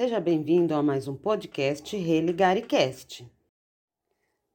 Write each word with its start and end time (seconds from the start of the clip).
Seja 0.00 0.18
bem-vindo 0.18 0.74
a 0.74 0.82
mais 0.82 1.06
um 1.06 1.14
podcast 1.14 1.94
Religaricast. 1.94 3.30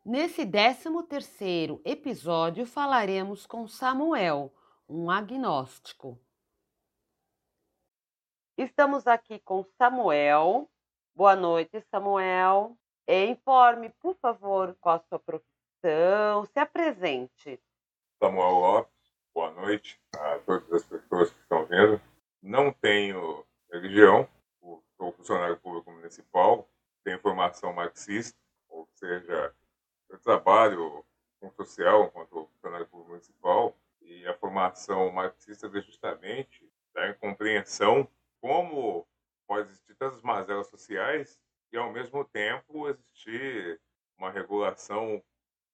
Nesse 0.04 0.44
13º 0.44 1.79
episódio 1.86 2.66
falaremos 2.66 3.46
com 3.46 3.68
Samuel, 3.68 4.52
um 4.89 5.12
agnóstico. 5.12 6.20
Estamos 8.58 9.05
aqui 9.05 9.38
com 9.38 9.63
Samuel. 9.78 10.68
Boa 11.13 11.36
noite, 11.36 11.80
Samuel. 11.91 12.75
Informe, 13.07 13.91
por 14.02 14.16
favor, 14.16 14.75
qual 14.82 14.96
a 14.96 15.04
sua 15.07 15.20
profissão. 15.20 16.43
Se 16.52 16.59
apresente. 16.59 17.62
Samuel 18.18 18.50
Lopes, 18.50 19.14
boa 19.32 19.52
noite 19.52 20.02
a 20.16 20.39
todas 20.39 20.73
as 20.73 20.84
pessoas 20.86 21.30
que 21.30 21.39
estão 21.39 21.68
vendo. 21.68 22.02
Não 22.41 22.73
tenho 22.73 23.46
religião, 23.71 24.27
sou 24.98 25.12
funcionário 25.12 25.57
público 25.57 25.91
municipal, 25.91 26.70
tenho 27.04 27.20
formação 27.20 27.73
marxista, 27.73 28.38
ou 28.70 28.88
seja, 28.94 29.54
eu 30.09 30.20
trabalho 30.20 31.05
com 31.40 31.52
social 31.52 32.05
enquanto 32.05 32.48
funcionário 32.54 32.88
público 32.88 33.12
municipal, 33.12 33.77
e 34.02 34.26
a 34.27 34.34
formação 34.35 35.12
marxista 35.12 35.68
é 35.68 35.81
justamente 35.81 36.68
dar 36.94 37.09
em 37.09 37.13
compreensão 37.16 38.08
como 38.40 39.08
pode 39.48 39.70
existir 39.70 39.95
tantas 39.95 40.21
mazelas 40.21 40.68
sociais 40.68 41.40
e, 41.71 41.77
ao 41.77 41.91
mesmo 41.91 42.23
tempo, 42.26 42.88
existir 42.88 43.80
uma 44.18 44.32
regulação 44.32 45.23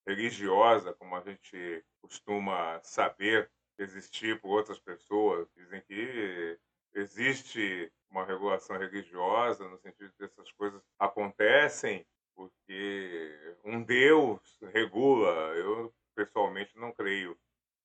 religiosa, 0.05 0.93
como 0.93 1.15
a 1.15 1.21
gente 1.21 1.85
costuma 2.01 2.79
saber 2.81 3.49
existir 3.77 4.39
por 4.41 4.49
outras 4.49 4.79
pessoas. 4.79 5.47
Dizem 5.55 5.81
que 5.81 6.59
existe 6.93 7.91
uma 8.11 8.25
regulação 8.25 8.77
religiosa, 8.77 9.67
no 9.67 9.77
sentido 9.79 10.13
que 10.17 10.25
essas 10.25 10.51
coisas 10.51 10.81
acontecem 10.99 12.05
porque 12.35 13.55
um 13.63 13.81
Deus 13.81 14.59
regula. 14.73 15.29
Eu, 15.55 15.93
pessoalmente, 16.15 16.77
não 16.77 16.91
creio 16.91 17.37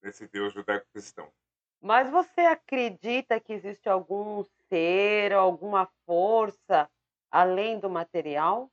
nesse 0.03 0.27
Deus 0.29 0.53
judaico-cristão. 0.53 1.33
Mas 1.81 2.11
você 2.11 2.41
acredita 2.41 3.39
que 3.39 3.53
existe 3.53 3.89
algum 3.89 4.43
ser, 4.69 5.33
alguma 5.33 5.87
força 6.05 6.91
além 7.31 7.79
do 7.79 7.89
material? 7.89 8.71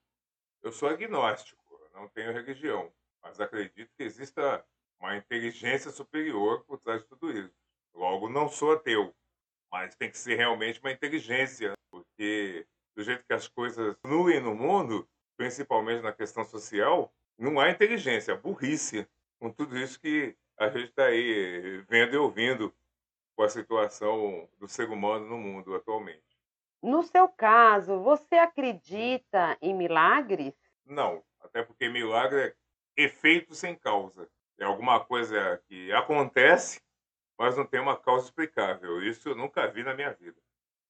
Eu 0.61 0.72
sou 0.72 0.89
agnóstico, 0.89 1.61
não 1.94 2.08
tenho 2.08 2.31
religião, 2.31 2.91
mas 3.22 3.39
acredito 3.39 3.91
que 3.97 4.03
exista 4.03 4.66
uma 5.00 5.17
inteligência 5.17 5.91
superior 5.91 6.63
por 6.63 6.80
trás 6.80 7.02
de 7.02 7.08
tudo 7.09 7.30
isso. 7.31 7.53
Logo, 7.94 8.30
não 8.30 8.47
sou 8.47 8.72
ateu 8.72 9.13
mas 9.73 9.95
tem 9.95 10.11
que 10.11 10.19
ser 10.19 10.35
realmente 10.35 10.79
uma 10.79 10.91
inteligência, 10.91 11.73
porque 11.89 12.63
do 12.95 13.03
jeito 13.03 13.25
que 13.25 13.33
as 13.33 13.47
coisas 13.47 13.97
fluem 14.03 14.39
no 14.39 14.53
mundo, 14.53 15.09
principalmente 15.35 16.03
na 16.03 16.13
questão 16.13 16.45
social, 16.45 17.11
não 17.39 17.59
há 17.59 17.71
inteligência, 17.71 18.35
há 18.35 18.38
burrice 18.38 19.07
com 19.39 19.51
tudo 19.51 19.75
isso 19.75 19.99
que 19.99 20.38
a 20.59 20.69
gente 20.69 20.89
está 20.89 21.05
aí 21.05 21.83
vendo 21.89 22.13
e 22.13 22.17
ouvindo 22.17 22.71
com 23.35 23.41
a 23.41 23.49
situação 23.49 24.47
do 24.59 24.67
ser 24.67 24.91
humano 24.91 25.25
no 25.25 25.39
mundo 25.39 25.73
atualmente. 25.73 26.21
No 26.79 27.01
seu 27.01 27.27
caso, 27.27 27.99
você 27.99 28.35
acredita 28.35 29.57
em 29.59 29.73
milagres? 29.73 30.53
Não, 30.85 31.23
até 31.41 31.63
porque 31.63 31.89
milagre 31.89 32.41
é 32.95 33.03
efeito 33.03 33.55
sem 33.55 33.75
causa. 33.75 34.29
É 34.59 34.66
alguma 34.66 35.03
coisa 35.03 35.59
que 35.67 35.91
acontece 35.94 36.79
mas 37.38 37.58
não 37.58 37.66
tem 37.66 37.80
uma 37.80 37.98
causa 37.98 38.26
explicável. 38.26 39.02
Isso 39.02 39.30
eu 39.30 39.36
nunca 39.36 39.67
vi 39.67 39.84
na 39.84 39.94
minha 39.94 40.12
vida. 40.14 40.39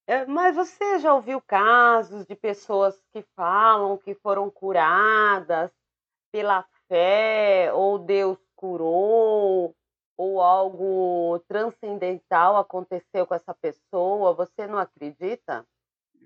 É, 0.06 0.26
mas 0.26 0.54
você 0.54 0.98
já 0.98 1.14
ouviu 1.14 1.40
casos 1.40 2.26
de 2.26 2.36
pessoas 2.36 3.00
que 3.12 3.22
falam 3.34 3.96
que 3.96 4.14
foram 4.14 4.50
curadas 4.50 5.70
pela 6.30 6.62
fé, 6.88 7.72
ou 7.72 7.98
Deus 7.98 8.38
curou, 8.54 9.74
ou 10.16 10.40
algo 10.40 11.38
transcendental 11.48 12.56
aconteceu 12.56 13.26
com 13.26 13.34
essa 13.34 13.54
pessoa? 13.54 14.34
Você 14.34 14.66
não 14.66 14.78
acredita? 14.78 15.66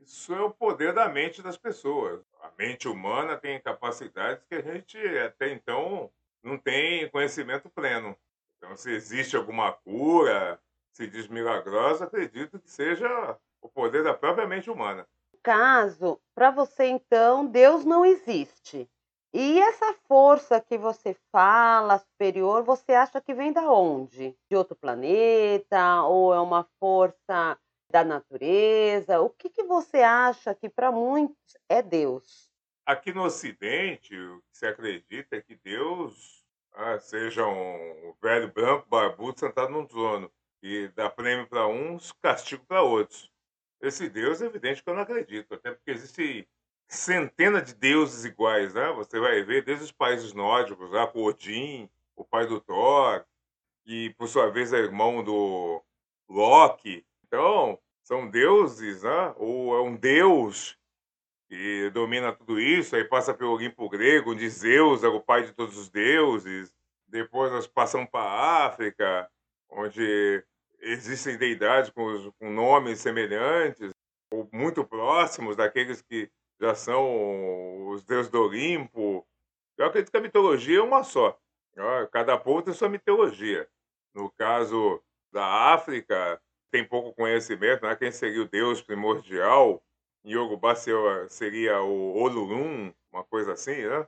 Isso 0.02 0.34
é 0.34 0.40
o 0.40 0.50
poder 0.50 0.92
da 0.92 1.08
mente 1.08 1.42
das 1.42 1.56
pessoas. 1.56 2.20
A 2.42 2.50
mente 2.58 2.88
humana 2.88 3.36
tem 3.36 3.60
capacidades 3.60 4.44
que 4.44 4.54
a 4.56 4.62
gente 4.62 4.98
até 5.18 5.52
então 5.52 6.10
não 6.42 6.58
tem 6.58 7.08
conhecimento 7.10 7.68
pleno. 7.70 8.16
Então, 8.58 8.76
se 8.76 8.90
existe 8.90 9.36
alguma 9.36 9.72
cura, 9.72 10.60
se 10.92 11.06
diz 11.06 11.28
milagrosa, 11.28 12.04
acredito 12.04 12.58
que 12.58 12.70
seja 12.70 13.38
o 13.62 13.68
poder 13.68 14.02
da 14.02 14.12
própria 14.12 14.46
mente 14.46 14.68
humana. 14.68 15.06
No 15.32 15.38
caso, 15.42 16.20
para 16.34 16.50
você 16.50 16.86
então, 16.86 17.46
Deus 17.46 17.84
não 17.84 18.04
existe. 18.04 18.90
E 19.32 19.60
essa 19.60 19.94
força 20.08 20.60
que 20.60 20.76
você 20.76 21.14
fala, 21.30 21.98
superior, 21.98 22.64
você 22.64 22.92
acha 22.92 23.20
que 23.20 23.34
vem 23.34 23.52
da 23.52 23.70
onde? 23.70 24.36
De 24.50 24.56
outro 24.56 24.74
planeta? 24.74 26.02
Ou 26.04 26.34
é 26.34 26.40
uma 26.40 26.66
força 26.80 27.58
da 27.90 28.04
natureza? 28.04 29.20
O 29.20 29.30
que, 29.30 29.50
que 29.50 29.62
você 29.62 29.98
acha 29.98 30.54
que 30.54 30.68
para 30.68 30.90
muitos 30.90 31.56
é 31.68 31.82
Deus? 31.82 32.50
Aqui 32.86 33.12
no 33.12 33.24
Ocidente, 33.24 34.16
o 34.16 34.40
que 34.50 34.58
se 34.58 34.66
acredita 34.66 35.36
é 35.36 35.42
que 35.42 35.54
Deus 35.56 36.37
ah, 36.78 36.98
seja 37.00 37.44
um 37.44 38.14
velho 38.22 38.52
branco, 38.52 38.86
barbudo, 38.88 39.40
sentado 39.40 39.72
num 39.72 39.84
trono, 39.84 40.30
e 40.62 40.86
dá 40.94 41.10
prêmio 41.10 41.46
para 41.48 41.66
uns, 41.66 42.12
castigo 42.12 42.64
para 42.66 42.82
outros. 42.82 43.30
Esse 43.80 44.08
Deus 44.08 44.40
é 44.40 44.46
evidente 44.46 44.82
que 44.82 44.88
eu 44.88 44.94
não 44.94 45.02
acredito, 45.02 45.54
até 45.54 45.72
porque 45.72 45.90
existe 45.90 46.48
centenas 46.86 47.64
de 47.64 47.74
deuses 47.74 48.24
iguais, 48.24 48.74
né? 48.74 48.92
Você 48.92 49.18
vai 49.18 49.42
ver 49.42 49.64
desde 49.64 49.86
os 49.86 49.92
países 49.92 50.32
nórdicos, 50.32 50.90
lá, 50.92 51.10
Odin, 51.12 51.90
o 52.14 52.24
pai 52.24 52.46
do 52.46 52.60
Thor, 52.60 53.24
que 53.84 54.10
por 54.14 54.28
sua 54.28 54.48
vez 54.48 54.72
é 54.72 54.78
irmão 54.78 55.22
do 55.24 55.82
Loki. 56.28 57.04
Então, 57.26 57.76
são 58.04 58.30
deuses, 58.30 59.02
né? 59.02 59.34
Ou 59.36 59.76
é 59.76 59.82
um 59.82 59.96
deus 59.96 60.77
que 61.48 61.90
domina 61.90 62.32
tudo 62.32 62.60
isso, 62.60 62.94
aí 62.94 63.04
passa 63.04 63.32
pelo 63.32 63.52
Olimpo 63.52 63.88
grego, 63.88 64.32
onde 64.32 64.48
Zeus 64.48 65.02
era 65.02 65.12
o 65.12 65.20
pai 65.20 65.44
de 65.44 65.52
todos 65.52 65.78
os 65.78 65.88
deuses. 65.88 66.74
Depois 67.06 67.50
nós 67.50 67.66
passamos 67.66 68.08
para 68.10 68.24
a 68.24 68.66
África, 68.66 69.30
onde 69.70 70.44
existem 70.80 71.38
deidades 71.38 71.90
com, 71.90 72.30
com 72.38 72.50
nomes 72.50 73.00
semelhantes, 73.00 73.92
ou 74.30 74.48
muito 74.52 74.84
próximos 74.84 75.56
daqueles 75.56 76.02
que 76.02 76.30
já 76.60 76.74
são 76.74 77.88
os 77.88 78.04
deuses 78.04 78.30
do 78.30 78.42
Olimpo. 78.42 79.26
Eu 79.78 79.86
acredito 79.86 80.10
que 80.10 80.18
a 80.18 80.22
mitologia 80.22 80.78
é 80.78 80.82
uma 80.82 81.02
só. 81.02 81.38
Cada 82.12 82.36
povo 82.36 82.62
tem 82.62 82.74
sua 82.74 82.88
mitologia. 82.88 83.68
No 84.14 84.30
caso 84.32 85.02
da 85.32 85.72
África, 85.72 86.40
tem 86.70 86.84
pouco 86.84 87.14
conhecimento, 87.14 87.86
né? 87.86 87.96
quem 87.96 88.10
seria 88.10 88.42
o 88.42 88.48
deus 88.48 88.82
primordial, 88.82 89.82
Yorubá 90.32 90.74
seria 91.28 91.80
o 91.82 92.14
Olulum, 92.16 92.92
uma 93.12 93.24
coisa 93.24 93.52
assim, 93.52 93.86
né? 93.86 94.06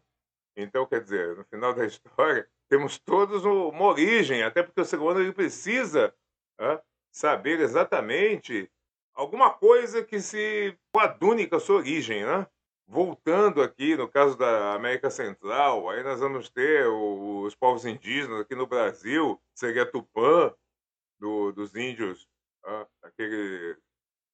Então, 0.56 0.86
quer 0.86 1.00
dizer, 1.00 1.36
no 1.36 1.44
final 1.44 1.72
da 1.74 1.86
história, 1.86 2.48
temos 2.68 2.98
todos 2.98 3.44
uma 3.44 3.86
origem, 3.86 4.42
até 4.42 4.62
porque 4.62 4.80
o 4.80 4.84
ser 4.84 4.98
humano 4.98 5.20
ele 5.20 5.32
precisa 5.32 6.14
né, 6.58 6.80
saber 7.10 7.60
exatamente 7.60 8.70
alguma 9.14 9.50
coisa 9.52 10.04
que 10.04 10.20
se 10.20 10.76
coadune 10.92 11.46
com 11.46 11.56
a 11.56 11.60
sua 11.60 11.76
origem, 11.76 12.24
né? 12.24 12.46
Voltando 12.86 13.62
aqui, 13.62 13.96
no 13.96 14.08
caso 14.08 14.36
da 14.36 14.74
América 14.74 15.10
Central, 15.10 15.88
aí 15.88 16.02
nós 16.02 16.18
vamos 16.18 16.48
ter 16.50 16.86
os 16.88 17.54
povos 17.54 17.84
indígenas 17.84 18.40
aqui 18.40 18.54
no 18.56 18.66
Brasil, 18.66 19.40
seria 19.54 19.86
Tupã, 19.86 20.52
do, 21.20 21.52
dos 21.52 21.76
índios, 21.76 22.26
aquele 23.02 23.76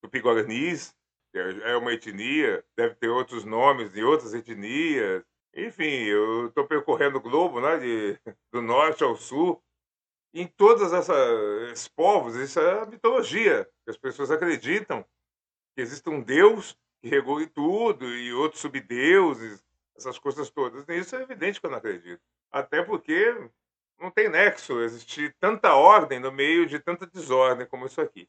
Tupi-Guaranis, 0.00 0.94
é 1.38 1.76
uma 1.76 1.92
etnia, 1.92 2.64
deve 2.76 2.94
ter 2.96 3.08
outros 3.08 3.44
nomes 3.44 3.92
de 3.92 4.02
outras 4.02 4.34
etnias. 4.34 5.24
Enfim, 5.54 6.04
eu 6.04 6.48
estou 6.48 6.66
percorrendo 6.66 7.18
o 7.18 7.20
globo, 7.20 7.60
né, 7.60 7.78
de, 7.78 8.18
do 8.52 8.60
norte 8.60 9.02
ao 9.02 9.16
sul. 9.16 9.62
Em 10.34 10.46
todos 10.46 10.92
esses 10.92 11.88
povos, 11.88 12.34
isso 12.36 12.60
é 12.60 12.82
a 12.82 12.86
mitologia. 12.86 13.68
As 13.86 13.96
pessoas 13.96 14.30
acreditam 14.30 15.02
que 15.74 15.80
existe 15.82 16.08
um 16.10 16.22
Deus 16.22 16.76
que 17.00 17.08
regule 17.08 17.46
tudo 17.46 18.06
e 18.06 18.32
outros 18.34 18.60
subdeuses, 18.60 19.64
essas 19.96 20.18
coisas 20.18 20.50
todas. 20.50 20.84
Isso 20.88 21.16
é 21.16 21.22
evidente 21.22 21.60
que 21.60 21.66
eu 21.66 21.70
não 21.70 21.78
acredito. 21.78 22.20
Até 22.50 22.82
porque 22.82 23.50
não 23.98 24.10
tem 24.10 24.28
nexo 24.28 24.80
existir 24.80 25.34
tanta 25.40 25.74
ordem 25.74 26.20
no 26.20 26.30
meio 26.30 26.66
de 26.66 26.78
tanta 26.78 27.06
desordem 27.06 27.66
como 27.66 27.86
isso 27.86 28.00
aqui. 28.00 28.28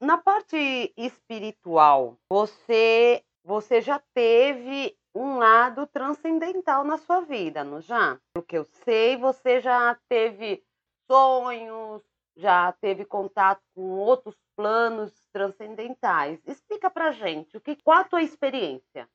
Na 0.00 0.16
parte 0.16 0.92
espiritual, 0.96 2.16
você 2.30 3.24
você 3.44 3.80
já 3.80 3.98
teve 4.14 4.96
um 5.14 5.38
lado 5.38 5.86
transcendental 5.86 6.84
na 6.84 6.98
sua 6.98 7.22
vida, 7.22 7.64
não 7.64 7.80
já? 7.80 8.20
Pelo 8.32 8.44
que 8.44 8.56
eu 8.58 8.64
sei, 8.64 9.16
você 9.16 9.60
já 9.60 9.98
teve 10.08 10.62
sonhos, 11.10 12.02
já 12.36 12.70
teve 12.72 13.04
contato 13.04 13.62
com 13.74 13.98
outros 13.98 14.36
planos 14.54 15.12
transcendentais. 15.32 16.40
Explica 16.46 16.90
pra 16.90 17.10
gente, 17.10 17.56
o 17.56 17.60
que, 17.60 17.74
qual 17.76 17.98
a 17.98 18.04
tua 18.04 18.22
experiência? 18.22 19.08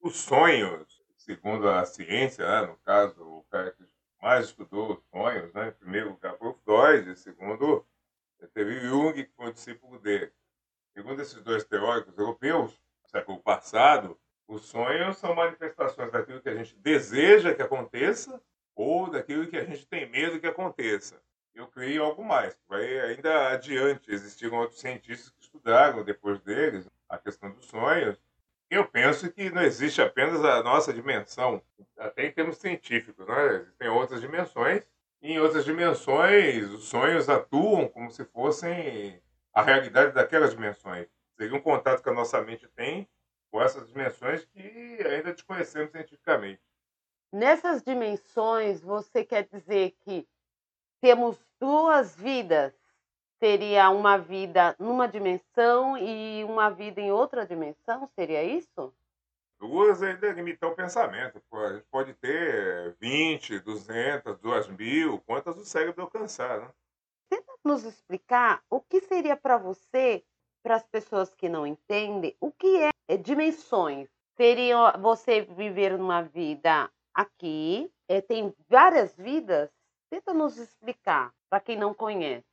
Os 0.00 0.16
sonhos, 0.18 1.02
segundo 1.16 1.68
a 1.68 1.84
ciência, 1.84 2.46
né, 2.46 2.66
no 2.68 2.76
caso, 2.84 3.20
o 3.22 3.44
cara 3.50 3.72
que 3.72 3.82
mais 4.22 4.46
estudou 4.46 4.92
os 4.92 5.02
sonhos, 5.10 5.52
né, 5.54 5.72
primeiro 5.72 6.10
lugar 6.10 6.36
foi 6.38 6.48
o 6.48 6.54
Freud, 6.54 7.16
segundo 7.18 7.84
teve 8.48 8.80
Jung, 8.80 9.12
que 9.14 9.32
foi 9.36 9.48
o 9.48 9.52
discípulo 9.52 9.98
dele. 9.98 10.32
Segundo 10.94 11.22
esses 11.22 11.40
dois 11.42 11.64
teóricos 11.64 12.16
europeus, 12.18 12.80
século 13.06 13.40
passado, 13.40 14.18
os 14.46 14.62
sonhos 14.62 15.16
são 15.18 15.34
manifestações 15.34 16.10
daquilo 16.10 16.40
que 16.40 16.48
a 16.48 16.54
gente 16.54 16.76
deseja 16.76 17.54
que 17.54 17.62
aconteça 17.62 18.40
ou 18.74 19.10
daquilo 19.10 19.46
que 19.46 19.56
a 19.56 19.64
gente 19.64 19.86
tem 19.86 20.08
medo 20.10 20.40
que 20.40 20.46
aconteça. 20.46 21.20
Eu 21.54 21.66
creio 21.66 22.02
algo 22.02 22.24
mais, 22.24 22.56
vai 22.68 22.98
ainda 23.00 23.48
adiante. 23.50 24.10
Existiram 24.12 24.58
outros 24.58 24.80
cientistas 24.80 25.30
que 25.30 25.42
estudaram 25.42 26.04
depois 26.04 26.40
deles 26.40 26.88
a 27.08 27.18
questão 27.18 27.50
dos 27.52 27.66
sonhos. 27.66 28.16
Eu 28.70 28.86
penso 28.86 29.30
que 29.32 29.50
não 29.50 29.62
existe 29.62 30.00
apenas 30.00 30.44
a 30.44 30.62
nossa 30.62 30.92
dimensão, 30.92 31.60
até 31.98 32.26
em 32.26 32.32
termos 32.32 32.56
científicos, 32.58 33.26
né? 33.26 33.56
existem 33.56 33.88
outras 33.88 34.20
dimensões. 34.20 34.82
Em 35.22 35.38
outras 35.38 35.66
dimensões, 35.66 36.70
os 36.70 36.84
sonhos 36.84 37.28
atuam 37.28 37.86
como 37.88 38.10
se 38.10 38.24
fossem 38.24 39.22
a 39.52 39.62
realidade 39.62 40.14
daquelas 40.14 40.52
dimensões. 40.52 41.08
Seria 41.36 41.54
um 41.54 41.60
contato 41.60 42.02
que 42.02 42.08
a 42.08 42.14
nossa 42.14 42.40
mente 42.40 42.66
tem 42.68 43.06
com 43.50 43.60
essas 43.60 43.86
dimensões 43.86 44.46
que 44.46 44.98
ainda 45.06 45.34
desconhecemos 45.34 45.90
cientificamente. 45.90 46.62
Nessas 47.30 47.82
dimensões, 47.82 48.80
você 48.80 49.22
quer 49.22 49.46
dizer 49.46 49.94
que 50.00 50.26
temos 51.02 51.36
duas 51.60 52.16
vidas? 52.16 52.72
Seria 53.38 53.90
uma 53.90 54.16
vida 54.16 54.74
numa 54.78 55.06
dimensão 55.06 55.98
e 55.98 56.44
uma 56.44 56.70
vida 56.70 57.00
em 57.00 57.12
outra 57.12 57.46
dimensão? 57.46 58.08
Seria 58.14 58.42
isso? 58.42 58.92
Duas 59.60 60.02
ainda 60.02 60.32
limitar 60.32 60.70
o 60.70 60.74
pensamento. 60.74 61.42
A 61.52 61.74
gente 61.74 61.84
pode 61.90 62.14
ter 62.14 62.96
20, 62.98 63.60
200, 63.60 64.38
2 64.38 64.68
mil, 64.68 65.20
quantas 65.20 65.54
o 65.58 65.66
cérebro 65.66 66.02
alcançar, 66.02 66.60
né? 66.60 66.70
Tenta 67.28 67.52
nos 67.62 67.84
explicar 67.84 68.64
o 68.70 68.80
que 68.80 69.02
seria 69.02 69.36
para 69.36 69.58
você, 69.58 70.24
para 70.62 70.76
as 70.76 70.84
pessoas 70.84 71.34
que 71.34 71.46
não 71.46 71.66
entendem, 71.66 72.34
o 72.40 72.50
que 72.50 72.82
é, 72.84 72.88
é 73.06 73.18
dimensões? 73.18 74.08
Seria 74.34 74.92
você 74.92 75.42
viver 75.42 75.92
uma 75.92 76.22
vida 76.22 76.90
aqui, 77.12 77.92
é, 78.08 78.22
tem 78.22 78.54
várias 78.66 79.14
vidas? 79.14 79.70
Tenta 80.08 80.32
nos 80.32 80.56
explicar, 80.56 81.34
para 81.50 81.60
quem 81.60 81.76
não 81.76 81.92
conhece. 81.92 82.46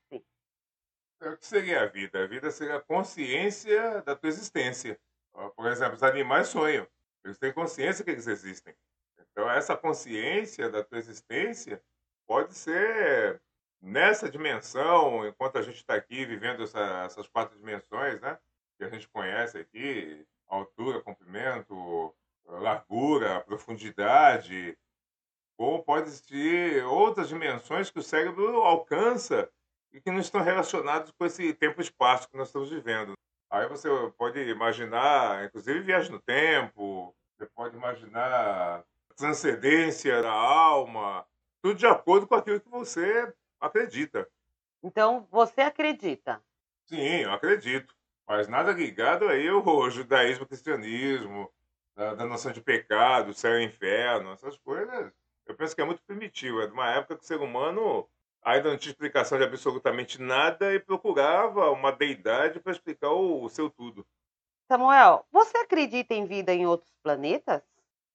É, 1.21 1.29
o 1.29 1.37
que 1.37 1.47
seria 1.47 1.83
a 1.83 1.85
vida? 1.85 2.21
A 2.21 2.27
vida 2.27 2.51
seria 2.51 2.75
a 2.75 2.81
consciência 2.81 4.01
da 4.01 4.13
tua 4.13 4.27
existência. 4.27 4.99
Por 5.55 5.67
exemplo, 5.67 5.95
os 5.95 6.03
animais 6.03 6.49
sonham. 6.49 6.85
Eles 7.27 7.37
têm 7.37 7.53
consciência 7.53 8.03
que 8.03 8.11
eles 8.11 8.27
existem. 8.27 8.73
Então, 9.31 9.49
essa 9.49 9.75
consciência 9.75 10.69
da 10.69 10.83
tua 10.83 10.97
existência 10.97 11.81
pode 12.25 12.53
ser 12.53 13.41
nessa 13.81 14.29
dimensão, 14.29 15.27
enquanto 15.27 15.57
a 15.57 15.61
gente 15.61 15.75
está 15.75 15.95
aqui 15.95 16.25
vivendo 16.25 16.63
essa, 16.63 17.03
essas 17.05 17.27
quatro 17.27 17.57
dimensões, 17.57 18.19
né? 18.21 18.39
Que 18.77 18.85
a 18.85 18.89
gente 18.89 19.07
conhece 19.09 19.57
aqui, 19.57 20.25
altura, 20.47 21.01
comprimento, 21.01 22.15
largura, 22.45 23.41
profundidade, 23.41 24.77
ou 25.57 25.83
pode 25.83 26.07
existir 26.07 26.83
outras 26.85 27.27
dimensões 27.27 27.89
que 27.89 27.99
o 27.99 28.03
cérebro 28.03 28.61
alcança 28.61 29.49
e 29.91 29.99
que 29.99 30.11
não 30.11 30.19
estão 30.19 30.41
relacionadas 30.41 31.11
com 31.11 31.25
esse 31.25 31.53
tempo 31.53 31.81
e 31.81 31.83
espaço 31.83 32.29
que 32.29 32.37
nós 32.37 32.47
estamos 32.47 32.69
vivendo. 32.69 33.13
Aí 33.49 33.67
você 33.67 33.89
pode 34.17 34.39
imaginar, 34.39 35.45
inclusive, 35.45 35.79
viagem 35.81 36.11
no 36.11 36.19
tempo, 36.19 37.15
você 37.37 37.45
pode 37.45 37.75
imaginar 37.75 38.83
transcendência 39.15 40.21
da 40.21 40.31
alma, 40.31 41.25
tudo 41.61 41.75
de 41.75 41.87
acordo 41.87 42.27
com 42.27 42.35
aquilo 42.35 42.59
que 42.59 42.69
você 42.69 43.33
acredita. 43.59 44.27
Então, 44.83 45.27
você 45.31 45.61
acredita? 45.61 46.41
Sim, 46.85 47.21
eu 47.21 47.31
acredito. 47.31 47.95
Mas 48.27 48.47
nada 48.47 48.71
ligado 48.71 49.27
aí 49.27 49.47
ao 49.47 49.63
judaísmo, 49.89 50.45
cristianismo, 50.45 51.51
da, 51.95 52.13
da 52.13 52.25
noção 52.25 52.51
de 52.51 52.61
pecado, 52.61 53.33
céu 53.33 53.59
e 53.59 53.65
inferno, 53.65 54.33
essas 54.33 54.57
coisas. 54.57 55.11
Eu 55.45 55.55
penso 55.55 55.75
que 55.75 55.81
é 55.81 55.85
muito 55.85 56.03
primitivo. 56.03 56.61
É 56.61 56.67
de 56.67 56.73
uma 56.73 56.91
época 56.91 57.15
que 57.15 57.23
o 57.23 57.27
ser 57.27 57.39
humano 57.39 58.07
ainda 58.47 58.69
não 58.69 58.77
tinha 58.77 58.91
explicação 58.91 59.37
de 59.37 59.43
absolutamente 59.43 60.21
nada 60.21 60.73
e 60.73 60.79
procurava 60.79 61.69
uma 61.71 61.91
deidade 61.91 62.61
para 62.61 62.71
explicar 62.71 63.09
o, 63.11 63.43
o, 63.43 63.49
seu 63.49 63.69
tudo. 63.69 64.07
Samuel, 64.71 65.25
você 65.29 65.57
acredita 65.57 66.13
em 66.13 66.25
vida 66.25 66.53
em 66.53 66.65
outros 66.65 66.93
planetas? 67.03 67.61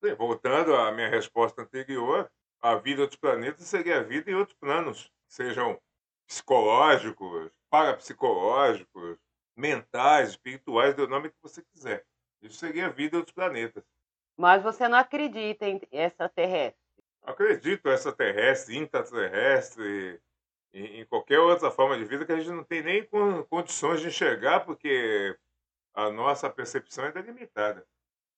Sim, 0.02 0.14
voltando 0.14 0.74
à 0.74 0.90
minha 0.90 1.08
resposta 1.08 1.60
anterior, 1.60 2.30
a 2.62 2.76
vida 2.76 3.00
em 3.00 3.02
outros 3.02 3.20
planetas 3.20 3.66
seria 3.66 3.98
a 3.98 4.02
vida 4.02 4.30
em 4.30 4.34
outros 4.34 4.56
planos, 4.58 5.12
sejam 5.28 5.78
psicológicos, 6.26 7.50
parapsicológicos, 7.68 9.18
mentais, 9.54 10.30
espirituais, 10.30 10.94
dê 10.94 11.02
o 11.02 11.08
nome 11.08 11.28
que 11.28 11.42
você 11.42 11.62
quiser. 11.62 12.06
Isso 12.40 12.56
seria 12.56 12.86
a 12.86 12.90
vida 12.90 13.16
em 13.16 13.18
outros 13.18 13.34
planetas. 13.34 13.84
Mas 14.36 14.62
você 14.62 14.88
não 14.88 14.96
acredita 14.96 15.66
em 15.66 15.78
extraterrestre? 15.92 16.81
Acredito 17.22 17.88
extraterrestre, 17.88 18.76
intraterrestre, 18.76 20.20
em, 20.72 21.00
em 21.00 21.06
qualquer 21.06 21.38
outra 21.38 21.70
forma 21.70 21.96
de 21.96 22.04
vida 22.04 22.24
que 22.24 22.32
a 22.32 22.36
gente 22.36 22.50
não 22.50 22.64
tem 22.64 22.82
nem 22.82 23.08
condições 23.48 24.00
de 24.00 24.08
enxergar, 24.08 24.60
porque 24.60 25.36
a 25.94 26.10
nossa 26.10 26.50
percepção 26.50 27.04
é 27.04 27.20
limitada. 27.20 27.86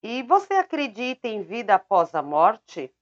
E 0.03 0.23
você 0.23 0.55
acredita 0.55 1.29
em 1.29 1.43
vida 1.43 1.75
após 1.75 2.15
a 2.15 2.23
morte? 2.23 2.95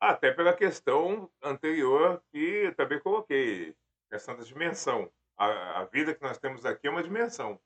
Até 0.00 0.30
pela 0.30 0.52
questão 0.52 1.30
anterior 1.42 2.22
que 2.30 2.38
eu 2.38 2.74
também 2.74 3.00
coloquei, 3.00 3.74
questão 4.10 4.36
da 4.36 4.44
dimensão. 4.44 5.10
A, 5.36 5.80
a 5.80 5.84
vida 5.86 6.14
que 6.14 6.22
nós 6.22 6.38
temos 6.38 6.64
aqui 6.64 6.86
é 6.86 6.90
uma 6.90 7.02
dimensão. 7.02 7.60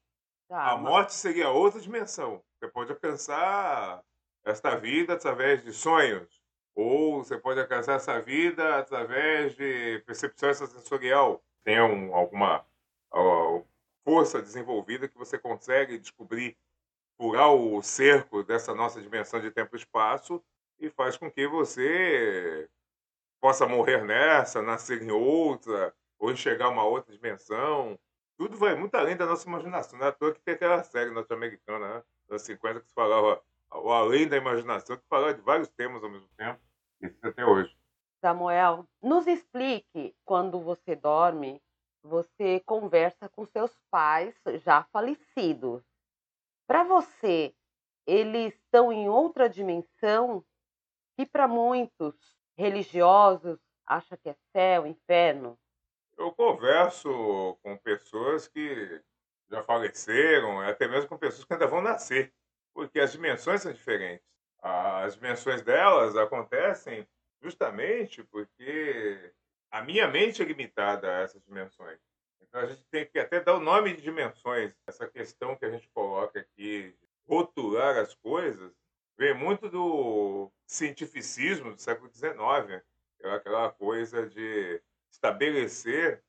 Tá, 0.49 0.73
a 0.73 0.77
morte 0.77 1.13
seria 1.13 1.51
outra 1.51 1.81
dimensão. 1.81 2.43
Você 2.59 2.69
pode 2.69 2.91
alcançar 2.91 4.03
esta 4.45 4.77
vida 4.77 5.13
através 5.13 5.63
de 5.63 5.73
sonhos, 5.73 6.40
ou 6.81 7.23
você 7.23 7.37
pode 7.37 7.61
alcançar 7.61 7.97
essa 7.97 8.21
vida 8.21 8.79
através 8.79 9.55
de 9.55 10.03
percepção 10.07 10.53
sensorial. 10.55 11.43
Tem 11.63 11.81
um, 11.81 12.15
alguma 12.15 12.65
força 14.03 14.41
desenvolvida 14.41 15.09
que 15.09 15.19
você 15.19 15.39
consegue 15.39 15.99
descobrir, 15.99 16.57
furar 17.17 17.53
o 17.53 17.83
cerco 17.83 18.43
dessa 18.43 18.75
nossa 18.75 19.01
dimensão 19.01 19.41
de 19.41 19.51
tempo 19.51 19.77
e 19.77 19.79
espaço 19.79 20.43
e 20.79 20.89
faz 20.89 21.17
com 21.17 21.31
que 21.31 21.47
você 21.47 22.69
possa 23.41 23.67
morrer 23.67 24.03
nessa, 24.05 24.63
nascer 24.63 25.03
em 25.03 25.11
outra, 25.11 25.95
ou 26.19 26.31
enxergar 26.31 26.71
uma 26.71 26.85
outra 26.85 27.13
dimensão. 27.13 27.99
Tudo 28.39 28.57
vai 28.57 28.75
muito 28.75 28.95
além 28.95 29.17
da 29.17 29.27
nossa 29.27 29.47
imaginação. 29.47 29.99
Não 29.99 30.07
é 30.07 30.09
à 30.09 30.13
toa 30.13 30.33
que 30.33 30.41
tem 30.41 30.55
aquela 30.55 30.83
série 30.83 31.11
norte-americana, 31.11 31.97
né? 31.97 32.03
das 32.29 32.43
50, 32.43 32.81
que 32.81 32.89
se 32.89 32.95
falava 32.95 33.43
o 33.73 33.93
além 33.93 34.27
da 34.27 34.37
imaginação, 34.37 34.97
que 34.97 35.07
falava 35.09 35.35
de 35.35 35.43
vários 35.43 35.69
temas 35.69 36.03
ao 36.03 36.11
mesmo 36.11 36.29
tempo. 36.37 36.70
Isso 37.01 37.27
até 37.27 37.45
hoje. 37.45 37.75
Samuel, 38.21 38.87
nos 39.03 39.27
explique, 39.27 40.15
quando 40.25 40.61
você 40.61 40.95
dorme, 40.95 41.63
você 42.03 42.61
conversa 42.61 43.29
com 43.29 43.47
seus 43.47 43.75
pais 43.91 44.35
já 44.63 44.85
falecidos. 44.93 45.83
Para 46.67 46.85
você, 46.85 47.55
eles 48.07 48.55
estão 48.55 48.93
em 48.93 49.09
outra 49.09 49.49
dimensão 49.49 50.45
que 51.17 51.27
para 51.27 51.49
muitos 51.49 52.15
religiosos 52.57 53.59
acha 53.87 54.17
que 54.17 54.29
é 54.29 54.37
céu, 54.53 54.87
inferno? 54.87 55.59
Eu 56.17 56.33
converso 56.33 57.59
com 57.63 57.77
pessoas 57.79 58.47
que 58.47 59.03
já 59.51 59.63
faleceram, 59.65 60.61
até 60.61 60.87
mesmo 60.87 61.09
com 61.09 61.19
pessoas 61.19 61.45
que 61.45 61.53
ainda 61.53 61.67
vão 61.67 61.81
nascer, 61.81 62.33
porque 62.75 63.01
as 63.01 63.13
dimensões 63.13 63.63
são 63.63 63.73
diferentes. 63.73 64.25
As 64.63 65.15
dimensões 65.15 65.63
delas 65.63 66.17
acontecem 66.17 67.07
justamente 67.43 68.23
porque 68.25 69.33
a 69.71 69.83
minha 69.83 70.07
mente 70.09 70.43
é 70.43 70.45
limitada 70.45 71.09
a 71.09 71.21
essas 71.21 71.43
dimensões. 71.45 71.99
Então 72.41 72.61
a 72.61 72.67
gente 72.67 72.85
tem 72.91 73.07
que 73.07 73.19
até 73.19 73.41
dar 73.41 73.55
o 73.55 73.61
nome 73.61 73.95
de 73.95 74.03
dimensões. 74.03 74.77
Essa 74.87 75.09
questão 75.09 75.57
que 75.57 75.65
a 75.65 75.71
gente 75.71 75.89
coloca 75.91 76.41
aqui, 76.41 76.95
rotular 77.27 77.97
as 77.97 78.15
coisas, 78.15 78.73
vem 79.17 79.35
muito 79.35 79.69
do 79.69 80.51
cientificismo 80.67 81.73
do 81.73 81.81
século 81.81 82.11
XIX, 82.13 82.83
aquela 83.25 83.71
coisa 83.71 84.27
de 84.27 84.83
estabelecer 85.11 86.23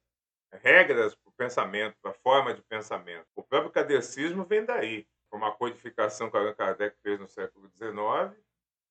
regras 0.52 1.16
para 1.16 1.30
o 1.30 1.34
pensamento, 1.34 1.96
para 2.02 2.12
a 2.12 2.16
forma 2.16 2.54
de 2.54 2.62
pensamento. 2.64 3.26
O 3.36 3.44
próprio 3.44 3.72
cadecismo 3.72 4.44
vem 4.44 4.66
daí. 4.66 5.08
Foi 5.32 5.40
uma 5.40 5.56
codificação 5.56 6.30
que 6.30 6.36
Allan 6.36 6.54
Kardec 6.54 6.98
fez 7.02 7.18
no 7.18 7.28
século 7.28 7.70
XIX 7.70 8.38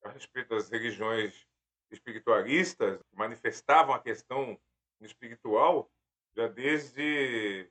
a 0.02 0.08
respeito 0.08 0.48
das 0.48 0.70
religiões 0.70 1.46
espiritualistas 1.90 2.98
que 2.98 3.16
manifestavam 3.16 3.94
a 3.94 4.00
questão 4.00 4.58
espiritual 5.02 5.90
já 6.34 6.48
desde 6.48 7.70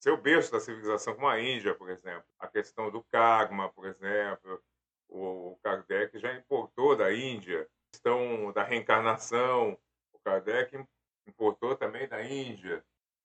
seu 0.00 0.16
berço 0.16 0.52
da 0.52 0.60
civilização, 0.60 1.14
como 1.14 1.26
a 1.26 1.40
Índia, 1.40 1.74
por 1.74 1.90
exemplo. 1.90 2.24
A 2.38 2.46
questão 2.46 2.92
do 2.92 3.02
karma, 3.02 3.72
por 3.72 3.86
exemplo, 3.86 4.62
o 5.08 5.58
Kardec 5.64 6.16
já 6.20 6.32
importou 6.32 6.94
da 6.94 7.12
Índia. 7.12 7.62
A 7.62 7.90
questão 7.90 8.52
da 8.52 8.62
reencarnação, 8.62 9.76
o 10.12 10.18
Kardec 10.20 10.78
importou 11.26 11.74
também 11.74 12.06
da 12.06 12.22
Índia. 12.22 12.84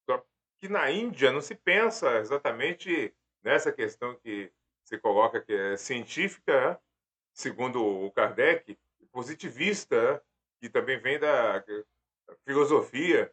Só 0.09 0.25
que 0.59 0.67
na 0.67 0.89
Índia 0.89 1.31
não 1.31 1.41
se 1.41 1.53
pensa 1.53 2.17
exatamente 2.17 3.13
nessa 3.43 3.71
questão 3.71 4.15
que 4.15 4.51
se 4.91 4.97
coloca 4.97 5.39
que 5.39 5.53
é 5.53 5.77
científica, 5.77 6.71
né? 6.71 6.77
segundo 7.33 7.81
o 7.81 8.11
Kardec, 8.11 8.77
positivista, 9.09 10.13
né? 10.13 10.21
que 10.59 10.69
também 10.69 10.99
vem 10.99 11.17
da 11.17 11.63
filosofia 12.45 13.31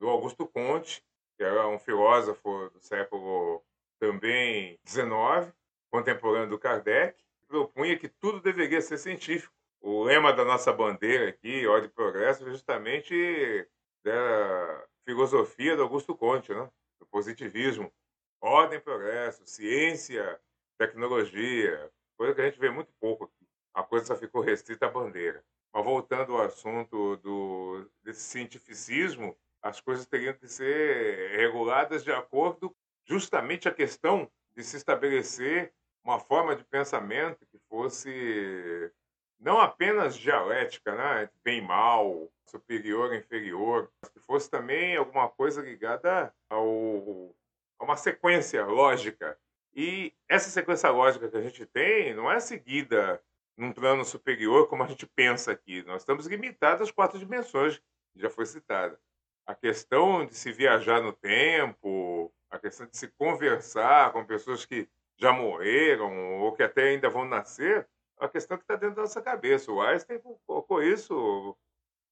do 0.00 0.08
Augusto 0.08 0.46
Conte, 0.46 1.04
que 1.36 1.44
era 1.44 1.68
um 1.68 1.78
filósofo 1.78 2.70
do 2.70 2.80
século 2.80 3.62
também 4.00 4.80
XIX, 4.86 5.52
contemporâneo 5.90 6.48
do 6.48 6.58
Kardec, 6.58 7.22
propunha 7.46 7.98
que 7.98 8.08
tudo 8.08 8.40
deveria 8.40 8.80
ser 8.80 8.96
científico. 8.96 9.54
O 9.80 10.02
lema 10.04 10.32
da 10.32 10.44
nossa 10.44 10.72
bandeira 10.72 11.28
aqui, 11.28 11.66
Ordem 11.66 11.90
e 11.90 11.92
Progresso, 11.92 12.44
é 12.44 12.50
justamente 12.50 13.68
da 14.02 14.86
filosofia 15.04 15.76
do 15.76 15.82
Augusto 15.82 16.16
Conte, 16.16 16.52
né? 16.52 16.68
do 16.98 17.06
positivismo. 17.06 17.92
Ordem 18.40 18.80
progresso, 18.80 19.46
ciência, 19.46 20.40
tecnologia, 20.78 21.90
coisa 22.16 22.34
que 22.34 22.40
a 22.40 22.44
gente 22.44 22.58
vê 22.58 22.70
muito 22.70 22.92
pouco 23.00 23.24
aqui. 23.24 23.46
A 23.74 23.82
coisa 23.82 24.06
só 24.06 24.16
ficou 24.16 24.40
restrita 24.40 24.86
à 24.86 24.90
bandeira. 24.90 25.44
Mas 25.72 25.84
voltando 25.84 26.34
ao 26.34 26.42
assunto 26.42 27.16
do, 27.18 27.90
desse 28.02 28.22
cientificismo, 28.22 29.36
as 29.62 29.80
coisas 29.80 30.06
teriam 30.06 30.34
que 30.34 30.48
ser 30.48 31.36
reguladas 31.36 32.02
de 32.02 32.12
acordo 32.12 32.74
justamente 33.04 33.68
a 33.68 33.74
questão 33.74 34.30
de 34.56 34.62
se 34.62 34.76
estabelecer 34.76 35.72
uma 36.04 36.18
forma 36.18 36.56
de 36.56 36.64
pensamento 36.64 37.46
que 37.46 37.58
fosse 37.68 38.90
não 39.38 39.60
apenas 39.60 40.16
dialética, 40.16 40.94
né? 40.94 41.30
bem 41.44 41.60
mal, 41.60 42.28
superior, 42.46 43.14
inferior, 43.14 43.90
mas 44.02 44.10
que 44.10 44.18
fosse 44.20 44.50
também 44.50 44.96
alguma 44.96 45.28
coisa 45.28 45.62
ligada 45.62 46.34
ao, 46.50 47.34
a 47.78 47.84
uma 47.84 47.96
sequência 47.96 48.64
lógica. 48.64 49.38
E 49.74 50.12
essa 50.28 50.50
sequência 50.50 50.90
lógica 50.90 51.28
que 51.28 51.36
a 51.36 51.42
gente 51.42 51.64
tem 51.66 52.14
não 52.14 52.30
é 52.30 52.40
seguida 52.40 53.22
num 53.56 53.72
plano 53.72 54.04
superior 54.04 54.68
como 54.68 54.82
a 54.84 54.86
gente 54.86 55.06
pensa 55.06 55.52
aqui. 55.52 55.82
Nós 55.82 56.02
estamos 56.02 56.26
limitados 56.26 56.82
às 56.82 56.90
quatro 56.90 57.18
dimensões, 57.18 57.78
que 58.12 58.20
já 58.20 58.30
foi 58.30 58.46
citada. 58.46 58.98
A 59.46 59.54
questão 59.54 60.24
de 60.24 60.34
se 60.34 60.52
viajar 60.52 61.02
no 61.02 61.12
tempo, 61.12 62.32
a 62.50 62.58
questão 62.58 62.86
de 62.86 62.96
se 62.96 63.08
conversar 63.08 64.12
com 64.12 64.24
pessoas 64.24 64.64
que 64.64 64.88
já 65.16 65.32
morreram 65.32 66.40
ou 66.40 66.52
que 66.52 66.62
até 66.62 66.90
ainda 66.90 67.10
vão 67.10 67.24
nascer, 67.24 67.88
é 68.18 68.24
uma 68.24 68.28
questão 68.28 68.56
que 68.56 68.64
está 68.64 68.76
dentro 68.76 68.96
da 68.96 69.02
nossa 69.02 69.20
cabeça. 69.20 69.72
O 69.72 69.80
Einstein 69.80 70.20
colocou 70.46 70.82
isso 70.82 71.56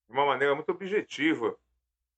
de 0.08 0.12
uma 0.12 0.26
maneira 0.26 0.54
muito 0.54 0.70
objetiva 0.70 1.56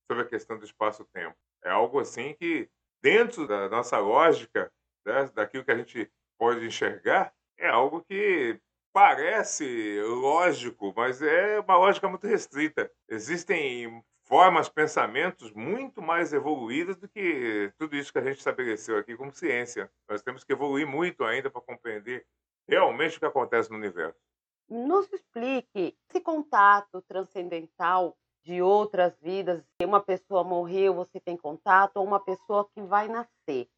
sobre 0.07 0.23
a 0.23 0.27
questão 0.27 0.59
do 0.59 0.65
espaço-tempo. 0.65 1.37
É 1.63 1.71
algo 1.71 2.01
assim 2.01 2.35
que, 2.35 2.69
dentro 3.03 3.47
da 3.47 3.69
nossa 3.69 3.99
lógica, 3.99 4.73
né, 5.05 5.31
daquilo 5.35 5.65
que 5.65 5.71
a 5.71 5.77
gente 5.77 6.11
pode 6.39 6.65
enxergar, 6.67 7.33
é 7.57 7.69
algo 7.69 8.03
que 8.03 8.61
parece 8.93 10.01
lógico, 10.03 10.93
mas 10.97 11.21
é 11.23 11.61
uma 11.61 11.77
lógica 11.77 12.09
muito 12.09 12.27
restrita. 12.27 12.91
Existem 13.09 14.03
formas, 14.29 14.69
pensamentos 14.69 15.51
muito 15.53 16.03
mais 16.03 16.33
evoluídas 16.33 16.97
do 16.97 17.09
que 17.09 17.73
tudo 17.79 17.97
isso 17.97 18.13
que 18.13 18.19
a 18.19 18.23
gente 18.23 18.39
estabeleceu 18.39 18.99
aqui 18.99 19.17
como 19.17 19.33
ciência. 19.33 19.91
Nós 20.09 20.23
temos 20.23 20.45
que 20.45 20.53
evoluir 20.53 20.87
muito 20.87 21.25
ainda 21.25 21.51
para 21.51 21.63
compreender 21.63 22.27
realmente 22.69 23.17
o 23.17 23.21
que 23.21 23.27
acontece 23.27 23.71
no 23.71 23.77
universo. 23.79 24.21
Nos 24.69 25.11
explique 25.13 25.97
esse 26.09 26.21
contato 26.21 27.01
transcendental 27.09 28.17
de 28.45 28.61
outras 28.61 29.19
vidas. 29.21 29.65
Uma 29.83 30.01
pessoa 30.01 30.45
morreu, 30.45 30.95
você 30.95 31.19
tem 31.19 31.37
contato, 31.37 31.97
ou 31.97 32.07
uma 32.07 32.21
pessoa 32.21 32.69
que 32.75 32.83
vai 32.83 33.09
nascer. 33.09 33.69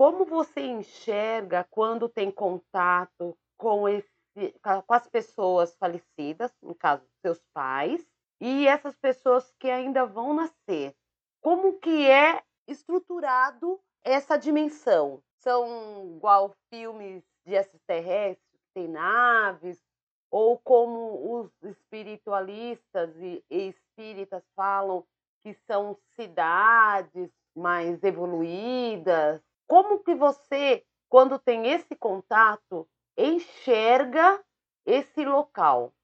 Como 0.00 0.24
você 0.24 0.62
enxerga 0.62 1.62
quando 1.68 2.08
tem 2.08 2.30
contato 2.30 3.36
com, 3.58 3.86
esse, 3.86 4.08
com 4.86 4.94
as 4.94 5.06
pessoas 5.06 5.76
falecidas, 5.76 6.50
no 6.62 6.74
caso, 6.74 7.04
seus 7.20 7.38
pais, 7.52 8.02
e 8.40 8.66
essas 8.66 8.96
pessoas 8.96 9.52
que 9.60 9.70
ainda 9.70 10.06
vão 10.06 10.32
nascer? 10.32 10.96
Como 11.42 11.78
que 11.78 12.08
é 12.10 12.42
estruturado 12.66 13.78
essa 14.02 14.38
dimensão? 14.38 15.22
São 15.36 16.14
igual 16.16 16.56
filmes 16.70 17.22
de 17.44 17.52
extraterrestres, 17.52 18.62
tem 18.72 18.88
naves, 18.88 19.84
ou 20.30 20.58
como 20.58 21.40
os 21.40 21.52
espiritualistas 21.62 23.14
e 23.20 23.44
espíritas 23.50 24.42
falam 24.56 25.06
que 25.42 25.52
são 25.52 25.94
cidades 26.16 27.30
mais 27.54 28.02
evoluídas. 28.02 29.42
Como 29.70 30.02
que 30.02 30.16
você, 30.16 30.84
quando 31.08 31.38
tem 31.38 31.70
esse 31.70 31.94
contato, 31.94 32.88
enxerga 33.16 34.42
esse 34.84 35.24
local? 35.24 35.94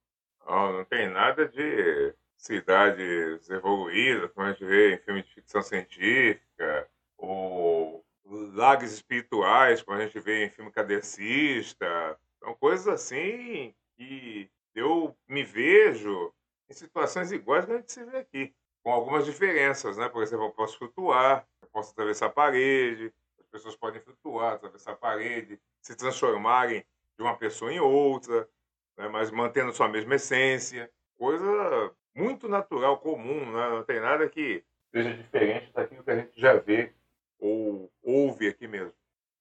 Oh, 0.47 0.71
não 0.71 0.85
tem 0.85 1.11
nada 1.11 1.49
de 1.49 2.15
cidades 2.37 3.51
evoluídas, 3.51 4.31
como 4.31 4.47
a 4.47 4.53
gente 4.53 4.65
vê 4.65 4.95
em 4.95 4.99
filmes 4.99 5.25
de 5.25 5.35
ficção 5.35 5.63
científica, 5.63 6.89
ou 7.19 8.07
lagos 8.25 8.93
espirituais, 8.93 9.83
como 9.83 9.99
a 9.99 10.07
gente 10.07 10.21
vê 10.21 10.45
em 10.45 10.51
filme 10.51 10.71
cadecista. 10.71 12.17
São 12.39 12.55
coisas 12.55 12.87
assim 12.87 13.75
que 13.97 14.49
eu 14.77 15.19
me 15.27 15.43
vejo 15.43 16.33
em 16.71 16.73
situações 16.73 17.33
iguais 17.33 17.65
que 17.65 17.73
a 17.73 17.77
gente 17.79 17.91
se 17.91 18.05
vê 18.05 18.19
aqui, 18.19 18.55
com 18.85 18.93
algumas 18.93 19.25
diferenças, 19.25 19.97
né? 19.97 20.09
Por 20.09 20.23
exemplo, 20.23 20.45
eu 20.45 20.53
posso 20.53 20.79
flutuar, 20.79 21.45
eu 21.61 21.69
posso 21.73 21.91
atravessar 21.91 22.27
a 22.27 22.31
parede, 22.31 23.13
pessoas 23.57 23.77
podem 23.77 24.01
flutuar, 24.01 24.55
atravessar 24.55 24.93
a 24.93 24.97
parede, 24.97 25.59
se 25.81 25.97
transformarem 25.97 26.85
de 27.17 27.23
uma 27.23 27.37
pessoa 27.37 27.73
em 27.73 27.81
outra, 27.81 28.49
né? 28.97 29.09
mas 29.09 29.31
mantendo 29.31 29.73
sua 29.73 29.89
mesma 29.89 30.17
essência. 30.17 30.91
Coisa 31.19 31.95
muito 32.15 32.49
natural, 32.49 32.99
comum, 32.99 33.53
né? 33.53 33.71
não 33.71 33.83
tem 33.83 34.01
nada 34.01 34.29
que 34.29 34.63
seja 34.91 35.15
diferente 35.15 35.73
daquilo 35.73 36.05
que 36.05 36.11
a 36.11 36.17
gente 36.17 36.39
já 36.39 36.55
vê 36.55 36.93
ou 37.39 37.91
ouve 38.03 38.49
aqui 38.49 38.69
mesmo. 38.69 38.93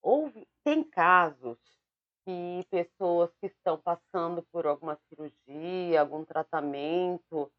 Houve, 0.02 0.48
tem 0.64 0.82
casos 0.82 1.58
que 2.24 2.66
pessoas 2.70 3.30
que 3.38 3.46
estão 3.46 3.78
passando 3.78 4.42
por 4.50 4.66
alguma 4.66 4.98
cirurgia, 5.08 6.00
algum 6.00 6.24
tratamento, 6.24 7.50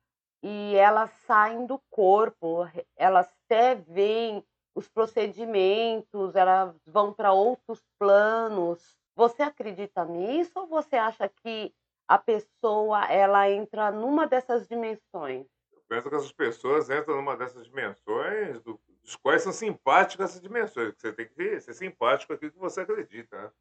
e 0.42 0.76
elas 0.76 1.12
saem 1.26 1.66
do 1.66 1.80
corpo, 1.90 2.68
elas 2.96 3.28
até 3.46 3.76
veem 3.76 4.44
os 4.78 4.88
procedimentos, 4.88 6.36
elas 6.36 6.76
vão 6.86 7.12
para 7.12 7.34
outros 7.34 7.84
planos. 7.98 8.96
Você 9.16 9.42
acredita 9.42 10.06
nisso 10.06 10.52
ou 10.56 10.68
você 10.68 10.96
acha 10.96 11.28
que 11.28 11.74
a 12.08 12.20
pessoa 12.20 13.04
ela 13.06 13.50
entra 13.50 13.92
numa 13.92 14.28
dessas 14.28 14.68
dimensões? 14.68 15.48
Eu 15.72 15.82
penso 15.90 16.08
que 16.08 16.16
essas 16.16 16.32
pessoas 16.32 16.92
entram 16.92 17.16
numa 17.16 17.36
dessas 17.36 17.66
dimensões, 17.66 18.62
do, 18.62 18.80
dos 19.02 19.16
quais 19.16 19.42
são 19.42 19.52
simpáticas 19.52 20.30
essas 20.30 20.42
dimensões. 20.42 20.94
Você 20.96 21.12
tem 21.12 21.28
que 21.28 21.60
ser 21.60 21.74
simpático 21.74 22.34
aquilo 22.34 22.52
que 22.52 22.60
você 22.60 22.82
acredita. 22.82 23.36
Né? 23.36 23.52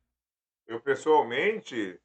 Eu, 0.66 0.82
pessoalmente, 0.82 1.98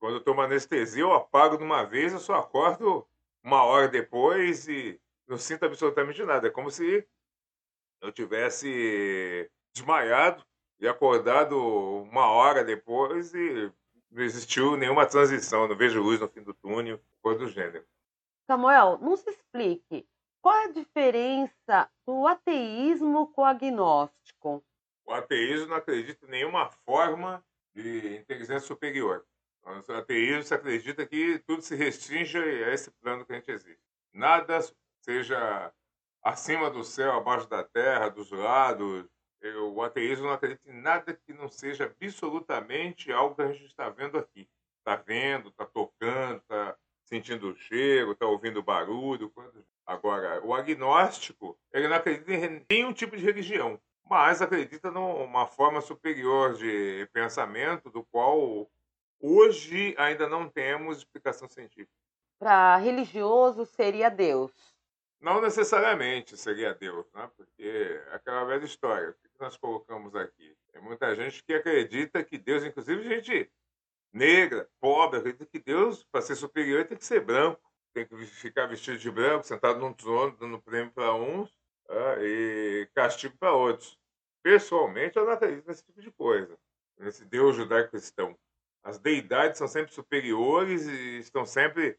quando 0.00 0.14
eu 0.14 0.24
tomo 0.24 0.40
anestesia, 0.40 1.02
eu 1.02 1.12
apago 1.12 1.58
de 1.58 1.64
uma 1.64 1.84
vez, 1.84 2.14
eu 2.14 2.18
só 2.18 2.36
acordo 2.36 3.06
uma 3.42 3.62
hora 3.62 3.88
depois 3.88 4.66
e 4.68 4.98
não 5.28 5.36
sinto 5.36 5.66
absolutamente 5.66 6.24
nada. 6.24 6.48
É 6.48 6.50
como 6.50 6.70
se 6.70 7.06
eu 8.04 8.12
tivesse 8.12 9.50
desmaiado 9.74 10.44
e 10.78 10.86
acordado 10.86 11.56
uma 12.02 12.28
hora 12.28 12.62
depois 12.62 13.34
e 13.34 13.72
não 14.10 14.22
existiu 14.22 14.76
nenhuma 14.76 15.06
transição, 15.06 15.66
não 15.66 15.76
vejo 15.76 16.02
luz 16.02 16.20
no 16.20 16.28
fim 16.28 16.42
do 16.42 16.54
túnel, 16.54 17.00
coisa 17.22 17.40
do 17.40 17.48
gênero. 17.48 17.84
Samuel, 18.46 18.98
nos 18.98 19.26
explique 19.26 20.06
qual 20.42 20.54
é 20.54 20.64
a 20.64 20.72
diferença 20.72 21.90
do 22.06 22.26
ateísmo 22.26 23.28
com 23.28 23.40
o 23.40 23.46
agnóstico? 23.46 24.62
O 25.06 25.12
ateísmo 25.12 25.68
não 25.68 25.76
acredita 25.76 26.26
em 26.26 26.30
nenhuma 26.30 26.68
forma 26.84 27.42
de 27.74 28.18
inteligência 28.18 28.60
superior. 28.60 29.24
O 29.64 29.92
ateísmo 29.92 30.42
se 30.42 30.52
acredita 30.52 31.06
que 31.06 31.38
tudo 31.46 31.62
se 31.62 31.74
restringe 31.74 32.36
a 32.36 32.74
esse 32.74 32.90
plano 32.90 33.24
que 33.24 33.32
a 33.32 33.36
gente 33.36 33.50
existe. 33.50 33.80
Nada 34.12 34.60
seja 35.00 35.72
acima 36.24 36.70
do 36.70 36.82
céu, 36.82 37.12
abaixo 37.12 37.48
da 37.48 37.62
terra, 37.62 38.08
dos 38.08 38.30
lados. 38.30 39.06
O 39.70 39.82
ateísmo 39.82 40.26
não 40.26 40.32
acredita 40.32 40.70
em 40.70 40.80
nada 40.80 41.12
que 41.12 41.34
não 41.34 41.50
seja 41.50 41.84
absolutamente 41.84 43.12
algo 43.12 43.36
que 43.36 43.42
a 43.42 43.52
gente 43.52 43.66
está 43.66 43.90
vendo 43.90 44.16
aqui. 44.16 44.48
Está 44.78 44.96
vendo, 44.96 45.50
está 45.50 45.66
tocando, 45.66 46.38
está 46.38 46.74
sentindo 47.04 47.50
o 47.50 47.56
cheiro, 47.56 48.12
está 48.12 48.26
ouvindo 48.26 48.62
barulho. 48.62 49.30
Agora, 49.84 50.42
o 50.42 50.54
agnóstico 50.54 51.58
ele 51.70 51.88
não 51.88 51.96
acredita 51.96 52.32
em 52.32 52.64
nenhum 52.70 52.92
tipo 52.94 53.14
de 53.14 53.22
religião, 53.22 53.78
mas 54.08 54.40
acredita 54.40 54.90
numa 54.90 55.46
forma 55.46 55.82
superior 55.82 56.54
de 56.54 57.06
pensamento, 57.12 57.90
do 57.90 58.02
qual 58.04 58.66
hoje 59.20 59.94
ainda 59.98 60.26
não 60.26 60.48
temos 60.48 60.98
explicação 60.98 61.48
científica. 61.48 61.92
Para 62.38 62.76
religioso 62.78 63.66
seria 63.66 64.08
Deus. 64.08 64.73
Não 65.24 65.40
necessariamente 65.40 66.36
seria 66.36 66.74
Deus, 66.74 67.10
né? 67.14 67.30
porque 67.34 67.62
é 67.62 68.14
aquela 68.14 68.44
velha 68.44 68.66
história. 68.66 69.08
O 69.08 69.14
que 69.14 69.40
nós 69.40 69.56
colocamos 69.56 70.14
aqui? 70.14 70.54
Tem 70.70 70.82
muita 70.82 71.16
gente 71.16 71.42
que 71.42 71.54
acredita 71.54 72.22
que 72.22 72.36
Deus, 72.36 72.62
inclusive 72.62 73.02
gente 73.02 73.50
negra, 74.12 74.68
pobre, 74.78 75.20
acredita 75.20 75.46
que 75.46 75.58
Deus, 75.58 76.04
para 76.12 76.20
ser 76.20 76.36
superior, 76.36 76.84
tem 76.84 76.98
que 76.98 77.06
ser 77.06 77.20
branco. 77.20 77.58
Tem 77.94 78.06
que 78.06 78.14
ficar 78.26 78.66
vestido 78.66 78.98
de 78.98 79.10
branco, 79.10 79.46
sentado 79.46 79.78
num 79.78 79.94
trono, 79.94 80.36
dando 80.36 80.60
prêmio 80.60 80.92
para 80.92 81.14
uns 81.14 81.50
ah, 81.88 82.16
e 82.20 82.86
castigo 82.94 83.34
para 83.38 83.54
outros. 83.54 83.98
Pessoalmente, 84.42 85.16
eu 85.16 85.24
não 85.24 85.32
acredito 85.32 85.66
nesse 85.66 85.86
tipo 85.86 86.02
de 86.02 86.10
coisa, 86.10 86.54
nesse 86.98 87.24
Deus 87.24 87.56
judaico-cristão. 87.56 88.36
As 88.82 88.98
deidades 88.98 89.56
são 89.56 89.68
sempre 89.68 89.94
superiores 89.94 90.86
e 90.86 91.18
estão 91.18 91.46
sempre 91.46 91.98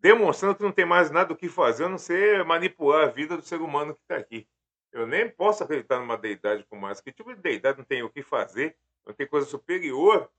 demonstrando 0.00 0.56
que 0.56 0.62
não 0.62 0.72
tem 0.72 0.84
mais 0.84 1.10
nada 1.10 1.32
o 1.32 1.36
que 1.36 1.48
fazer 1.48 1.84
a 1.84 1.88
não 1.88 1.98
ser 1.98 2.44
manipular 2.44 3.08
a 3.08 3.10
vida 3.10 3.36
do 3.36 3.42
ser 3.42 3.60
humano 3.60 3.94
que 3.94 4.02
está 4.02 4.16
aqui. 4.16 4.48
Eu 4.92 5.06
nem 5.06 5.28
posso 5.28 5.62
acreditar 5.62 5.98
numa 5.98 6.16
deidade 6.16 6.64
como 6.64 6.88
essa. 6.88 7.02
Que 7.02 7.12
tipo 7.12 7.34
de 7.34 7.40
deidade 7.40 7.78
não 7.78 7.84
tem 7.84 8.02
o 8.02 8.10
que 8.10 8.22
fazer, 8.22 8.76
não 9.06 9.12
tem 9.12 9.26
coisa 9.26 9.46
superior 9.46 10.30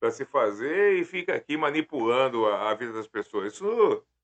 para 0.00 0.10
se 0.10 0.24
fazer 0.24 0.94
e 0.94 1.04
fica 1.04 1.34
aqui 1.34 1.56
manipulando 1.56 2.46
a, 2.46 2.70
a, 2.70 2.74
vida 2.74 2.92
das 2.92 3.06
pessoas? 3.06 3.52
Isso 3.52 3.64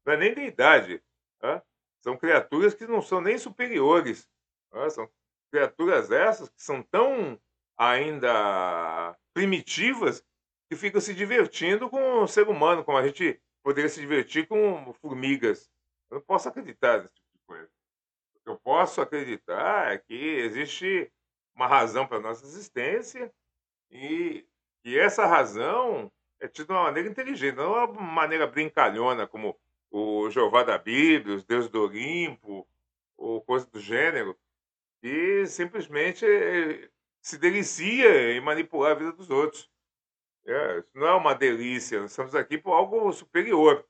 não 0.04 0.12
é 0.12 0.16
nem 0.16 0.34
deidade. 0.34 1.02
Tá? 1.38 1.62
São 2.00 2.16
criaturas 2.16 2.74
que 2.74 2.86
não 2.86 3.02
são 3.02 3.20
nem 3.20 3.36
superiores. 3.36 4.28
Tá? 4.70 4.88
São 4.90 5.08
criaturas 5.50 6.10
essas 6.10 6.48
que 6.48 6.62
são 6.62 6.82
tão 6.82 7.38
ainda 7.76 9.16
primitivas 9.34 10.24
que 10.68 10.76
ficam 10.76 11.00
se 11.00 11.14
divertindo 11.14 11.88
com 11.88 12.22
o 12.22 12.28
ser 12.28 12.48
humano, 12.48 12.84
como 12.84 12.98
a 12.98 13.06
gente 13.06 13.40
poderia 13.68 13.90
se 13.90 14.00
divertir 14.00 14.46
com 14.46 14.94
formigas. 14.94 15.70
Eu 16.10 16.14
não 16.14 16.22
posso 16.22 16.48
acreditar 16.48 17.02
nesse 17.02 17.16
tipo 17.16 17.28
de 17.34 17.38
coisa. 17.46 17.70
O 18.34 18.40
que 18.40 18.48
eu 18.48 18.56
posso 18.56 19.02
acreditar 19.02 19.92
é 19.92 19.98
que 19.98 20.14
existe 20.14 21.12
uma 21.54 21.66
razão 21.66 22.06
para 22.06 22.16
a 22.16 22.20
nossa 22.20 22.46
existência 22.46 23.30
e 23.90 24.46
que 24.82 24.98
essa 24.98 25.26
razão 25.26 26.10
é 26.40 26.48
tida 26.48 26.68
de 26.68 26.72
uma 26.72 26.84
maneira 26.84 27.10
inteligente, 27.10 27.56
não 27.56 27.72
uma 27.72 28.00
maneira 28.00 28.46
brincalhona, 28.46 29.26
como 29.26 29.54
o 29.90 30.30
Jeová 30.30 30.62
da 30.62 30.78
Bíblia, 30.78 31.36
os 31.36 31.44
deuses 31.44 31.68
do 31.68 31.82
Olimpo, 31.82 32.66
ou 33.18 33.42
coisa 33.42 33.66
do 33.66 33.80
gênero, 33.80 34.34
e 35.02 35.44
simplesmente 35.46 36.24
eh, 36.24 36.88
se 37.20 37.36
delicia 37.36 38.32
em 38.32 38.40
manipular 38.40 38.92
a 38.92 38.94
vida 38.94 39.12
dos 39.12 39.28
outros. 39.28 39.70
É, 40.48 40.78
isso 40.78 40.90
não 40.94 41.06
é 41.06 41.14
uma 41.14 41.34
delícia, 41.34 42.00
nós 42.00 42.10
estamos 42.10 42.34
aqui 42.34 42.56
por 42.56 42.72
algo 42.72 43.12
superior. 43.12 43.84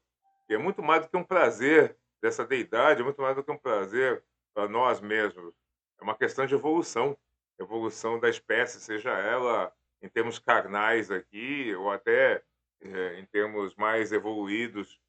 E 0.48 0.54
é 0.54 0.58
muito 0.58 0.82
mais 0.82 1.02
do 1.02 1.08
que 1.08 1.16
um 1.16 1.22
prazer 1.22 1.96
dessa 2.20 2.44
deidade, 2.44 3.00
é 3.00 3.04
muito 3.04 3.22
mais 3.22 3.36
do 3.36 3.44
que 3.44 3.52
um 3.52 3.56
prazer 3.56 4.24
para 4.52 4.68
nós 4.68 5.00
mesmos. 5.00 5.54
É 6.00 6.02
uma 6.02 6.16
questão 6.16 6.46
de 6.46 6.54
evolução, 6.54 7.16
evolução 7.60 8.18
da 8.18 8.28
espécie, 8.28 8.80
seja 8.80 9.10
ela 9.10 9.72
em 10.02 10.08
termos 10.08 10.40
carnais 10.40 11.12
aqui, 11.12 11.72
ou 11.76 11.92
até 11.92 12.42
é, 12.80 13.20
em 13.20 13.26
termos 13.26 13.76
mais 13.76 14.10
evoluídos, 14.10 15.00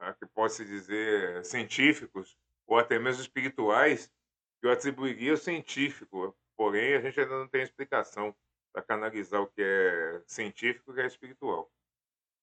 né, 0.00 0.12
que 0.18 0.26
pode-se 0.26 0.64
dizer 0.64 1.44
científicos, 1.44 2.36
ou 2.66 2.78
até 2.78 2.98
mesmo 2.98 3.22
espirituais, 3.22 4.12
que 4.60 4.66
eu 4.66 4.72
atribuiria 4.72 5.32
ao 5.32 5.36
científico. 5.36 6.36
Porém, 6.56 6.94
a 6.94 7.00
gente 7.00 7.20
ainda 7.20 7.38
não 7.38 7.46
tem 7.46 7.62
explicação 7.62 8.34
para 8.76 8.82
canalizar 8.82 9.40
o 9.40 9.46
que 9.46 9.62
é 9.62 10.22
científico 10.26 10.90
e 10.90 10.92
o 10.92 10.94
que 10.96 11.00
é 11.00 11.06
espiritual. 11.06 11.72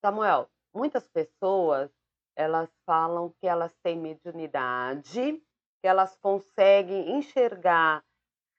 Samuel, 0.04 0.50
muitas 0.74 1.08
pessoas 1.08 1.92
elas 2.36 2.72
falam 2.88 3.32
que 3.40 3.46
elas 3.46 3.72
têm 3.84 3.96
mediunidade, 3.96 5.40
que 5.80 5.88
elas 5.88 6.18
conseguem 6.18 7.20
enxergar 7.20 8.04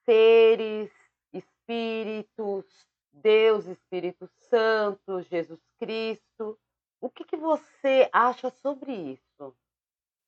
seres, 0.05 0.93
espíritos, 1.33 2.65
Deus, 3.13 3.67
Espírito 3.67 4.29
Santo, 4.49 5.21
Jesus 5.23 5.61
Cristo. 5.81 6.57
O 7.01 7.11
que, 7.11 7.25
que 7.25 7.37
você 7.37 8.09
acha 8.13 8.51
sobre 8.63 8.93
isso? 8.93 9.57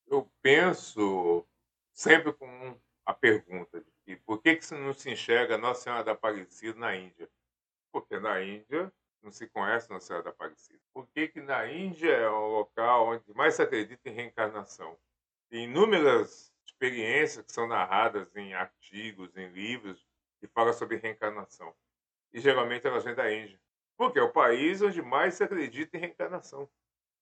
Eu 0.09 0.29
penso 0.43 1.47
sempre 1.93 2.33
com 2.33 2.77
a 3.05 3.15
pergunta 3.15 3.85
de 4.05 4.17
por 4.17 4.43
que, 4.43 4.57
que 4.57 4.75
não 4.75 4.93
se 4.93 5.13
enxerga 5.13 5.57
Nossa 5.57 5.83
Senhora 5.83 6.03
da 6.03 6.13
Aparecida 6.13 6.77
na 6.77 6.97
Índia? 6.97 7.31
Porque 7.97 8.21
na 8.21 8.43
Índia 8.43 8.93
não 9.23 9.33
se 9.33 9.47
conhece 9.47 9.89
Nossa 9.89 10.09
Senhora 10.09 10.25
da 10.25 10.29
Aparecida. 10.29 10.79
Por 10.93 11.09
que, 11.09 11.29
que 11.29 11.41
na 11.41 11.67
Índia 11.67 12.13
é 12.13 12.29
o 12.29 12.47
local 12.47 13.09
onde 13.09 13.33
mais 13.33 13.55
se 13.55 13.63
acredita 13.63 14.11
em 14.11 14.13
reencarnação? 14.13 14.99
Tem 15.49 15.65
inúmeras 15.65 16.53
experiências 16.67 17.47
que 17.47 17.53
são 17.53 17.67
narradas 17.67 18.37
em 18.37 18.53
artigos, 18.53 19.35
em 19.35 19.49
livros, 19.49 20.07
que 20.39 20.47
falam 20.47 20.75
sobre 20.75 20.99
reencarnação. 20.99 21.75
E 22.35 22.39
geralmente 22.39 22.87
elas 22.87 23.03
vêm 23.03 23.15
da 23.15 23.33
Índia. 23.33 23.59
Porque 23.97 24.19
é 24.19 24.23
o 24.23 24.31
país 24.31 24.83
onde 24.83 25.01
mais 25.01 25.33
se 25.33 25.45
acredita 25.45 25.97
em 25.97 26.01
reencarnação. 26.01 26.69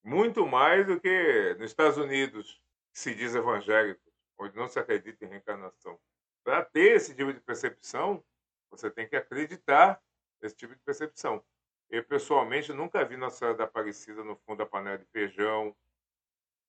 Muito 0.03 0.45
mais 0.45 0.89
do 0.89 0.99
que 0.99 1.55
nos 1.57 1.71
Estados 1.71 1.99
Unidos, 1.99 2.61
que 2.93 2.99
se 2.99 3.15
diz 3.15 3.33
evangélico, 3.37 4.03
onde 4.37 4.57
não 4.57 4.67
se 4.67 4.81
acredita 4.81 5.25
em 5.25 5.29
reencarnação. 5.29 6.01
Para 6.43 6.65
ter 6.65 6.97
esse 6.97 7.15
tipo 7.15 7.33
de 7.33 7.39
percepção, 7.39 8.25
você 8.69 8.91
tem 8.91 9.09
que 9.09 9.15
acreditar 9.15 10.03
esse 10.47 10.57
tipo 10.57 10.75
de 10.75 10.81
percepção. 10.81 11.45
Eu, 11.91 12.05
pessoalmente, 12.05 12.73
nunca 12.73 13.05
vi 13.05 13.17
Nossa 13.17 13.39
Senhora 13.39 13.57
da 13.57 13.65
Aparecida 13.65 14.25
no 14.25 14.37
fundo 14.37 14.59
da 14.59 14.67
panela 14.67 14.99
de 14.99 15.05
feijão. 15.07 15.75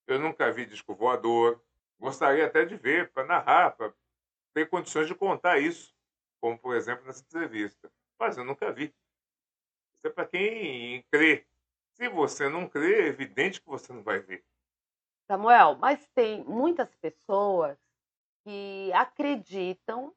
Eu 0.08 0.20
nunca 0.20 0.52
vi 0.52 0.66
disco 0.66 0.94
voador. 0.94 1.62
Gostaria 2.00 2.46
até 2.46 2.66
de 2.66 2.76
ver, 2.76 3.12
para 3.12 3.26
narrar, 3.26 3.72
para 3.72 3.94
ter 4.54 4.70
condições 4.70 5.08
de 5.08 5.16
contar 5.16 5.60
isso, 5.60 5.96
como, 6.42 6.58
por 6.58 6.76
exemplo, 6.76 7.06
nessa 7.06 7.24
entrevista. 7.24 7.92
Mas 8.20 8.38
eu 8.38 8.44
nunca 8.44 8.72
vi. 8.72 8.94
Isso 9.96 10.08
é 10.08 10.10
para 10.10 10.28
quem 10.28 11.04
crê. 11.12 11.46
Se 11.94 12.10
você 12.10 12.50
não 12.50 12.68
crê, 12.68 13.04
é 13.04 13.08
evidente 13.08 13.62
que 13.62 13.68
você 13.68 13.92
não 13.94 14.04
vai 14.04 14.20
ver. 14.20 14.44
Samuel, 15.28 15.76
mas 15.78 16.06
tem 16.14 16.44
muitas 16.44 16.94
pessoas 16.96 17.78
que 18.44 18.92
acreditam 18.94 20.14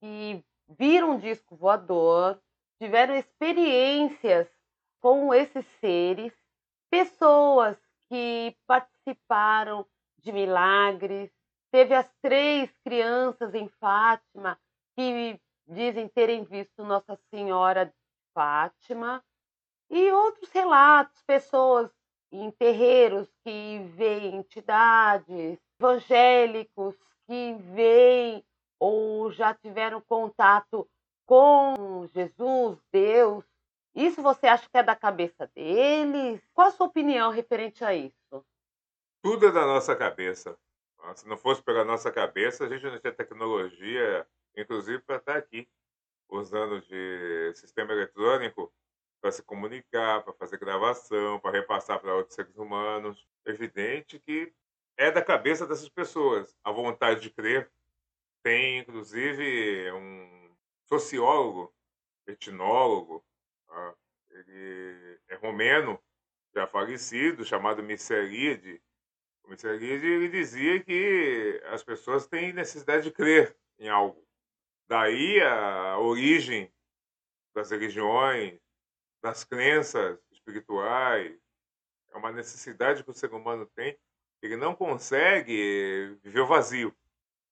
que 0.00 0.44
viram 0.68 1.12
um 1.12 1.18
disco 1.18 1.54
voador, 1.54 2.42
tiveram 2.82 3.14
experiências 3.14 4.48
com 5.00 5.32
esses 5.32 5.64
seres, 5.78 6.32
pessoas 6.90 7.76
que 8.08 8.56
participaram 8.66 9.86
de 10.18 10.32
milagres. 10.32 11.30
Teve 11.70 11.94
as 11.94 12.12
três 12.20 12.68
crianças 12.84 13.54
em 13.54 13.68
Fátima 13.78 14.58
que 14.96 15.40
dizem 15.64 16.08
terem 16.08 16.42
visto 16.42 16.82
Nossa 16.82 17.16
Senhora 17.30 17.86
de 17.86 17.94
Fátima 18.34 19.24
e 19.88 20.10
outros 20.10 20.50
relatos, 20.50 21.22
pessoas 21.22 21.88
em 22.32 22.50
terreiros 22.50 23.28
que 23.44 23.78
veem 23.94 24.38
entidades, 24.38 25.56
evangélicos 25.78 26.96
que 27.28 27.54
veem 27.76 28.44
ou 28.80 29.30
já 29.30 29.54
tiveram 29.54 30.00
contato 30.00 30.90
com 31.32 32.06
Jesus, 32.14 32.78
Deus, 32.92 33.42
isso 33.94 34.20
você 34.20 34.46
acha 34.46 34.68
que 34.68 34.76
é 34.76 34.82
da 34.82 34.94
cabeça 34.94 35.50
deles? 35.54 36.42
Qual 36.52 36.68
a 36.68 36.70
sua 36.70 36.88
opinião 36.88 37.30
referente 37.30 37.82
a 37.82 37.94
isso? 37.94 38.44
Tudo 39.22 39.46
é 39.46 39.50
da 39.50 39.64
nossa 39.64 39.96
cabeça. 39.96 40.58
Se 41.14 41.26
não 41.26 41.38
fosse 41.38 41.62
pela 41.62 41.86
nossa 41.86 42.12
cabeça, 42.12 42.66
a 42.66 42.68
gente 42.68 42.84
não 42.84 42.98
tinha 42.98 43.14
tecnologia, 43.14 44.28
inclusive 44.54 45.00
para 45.00 45.16
estar 45.16 45.36
aqui, 45.38 45.66
usando 46.28 46.82
de 46.82 47.54
sistema 47.54 47.92
eletrônico 47.92 48.70
para 49.18 49.32
se 49.32 49.42
comunicar, 49.42 50.22
para 50.22 50.34
fazer 50.34 50.58
gravação, 50.58 51.40
para 51.40 51.52
repassar 51.52 51.98
para 51.98 52.14
outros 52.14 52.34
seres 52.34 52.58
humanos. 52.58 53.26
Evidente 53.46 54.18
que 54.18 54.52
é 54.98 55.10
da 55.10 55.24
cabeça 55.24 55.66
dessas 55.66 55.88
pessoas. 55.88 56.54
A 56.62 56.70
vontade 56.70 57.22
de 57.22 57.30
crer 57.30 57.72
tem, 58.42 58.80
inclusive, 58.80 59.90
um 59.92 60.41
sociólogo, 60.92 61.74
etnólogo, 62.26 63.24
tá? 63.66 63.94
ele 64.30 65.18
é 65.28 65.34
romeno, 65.36 65.98
já 66.54 66.66
falecido, 66.66 67.46
chamado 67.46 67.82
Misseride. 67.82 68.82
O 69.42 69.48
Misseride 69.48 70.06
ele 70.06 70.28
dizia 70.28 70.82
que 70.82 71.62
as 71.66 71.82
pessoas 71.82 72.26
têm 72.26 72.52
necessidade 72.52 73.04
de 73.04 73.10
crer 73.10 73.56
em 73.78 73.88
algo. 73.88 74.22
Daí 74.86 75.40
a 75.40 75.98
origem 75.98 76.70
das 77.54 77.70
religiões, 77.70 78.60
das 79.22 79.44
crenças 79.44 80.18
espirituais, 80.30 81.40
é 82.10 82.16
uma 82.18 82.30
necessidade 82.30 83.02
que 83.02 83.10
o 83.10 83.14
ser 83.14 83.32
humano 83.32 83.64
tem. 83.74 83.98
Ele 84.42 84.56
não 84.56 84.74
consegue 84.74 86.18
viver 86.22 86.40
o 86.40 86.46
vazio. 86.46 86.94